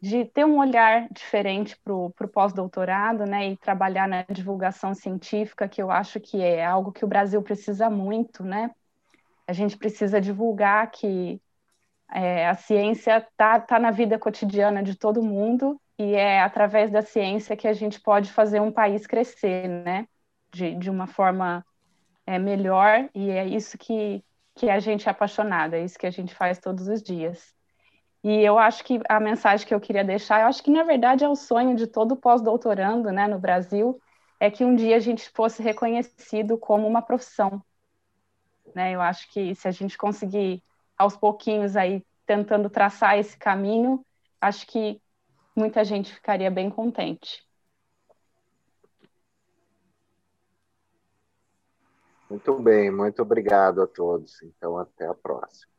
[0.00, 5.80] de ter um olhar diferente para o pós-doutorado, né, e trabalhar na divulgação científica, que
[5.80, 8.72] eu acho que é algo que o Brasil precisa muito, né?
[9.46, 11.40] A gente precisa divulgar que
[12.12, 17.02] é, a ciência está tá na vida cotidiana de todo mundo e é através da
[17.02, 20.06] ciência que a gente pode fazer um país crescer, né?
[20.52, 21.64] De, de uma forma
[22.26, 26.10] é, melhor e é isso que, que a gente é apaixonada, é isso que a
[26.10, 27.54] gente faz todos os dias.
[28.22, 31.24] E eu acho que a mensagem que eu queria deixar, eu acho que na verdade
[31.24, 34.00] é o sonho de todo pós-doutorando, né, no Brasil,
[34.40, 37.62] é que um dia a gente fosse reconhecido como uma profissão.
[38.74, 38.92] Né?
[38.92, 40.62] Eu acho que se a gente conseguir,
[40.96, 44.04] aos pouquinhos, aí tentando traçar esse caminho,
[44.40, 45.00] acho que
[45.54, 47.46] muita gente ficaria bem contente.
[52.28, 54.42] Muito bem, muito obrigado a todos.
[54.42, 55.75] Então, até a próxima.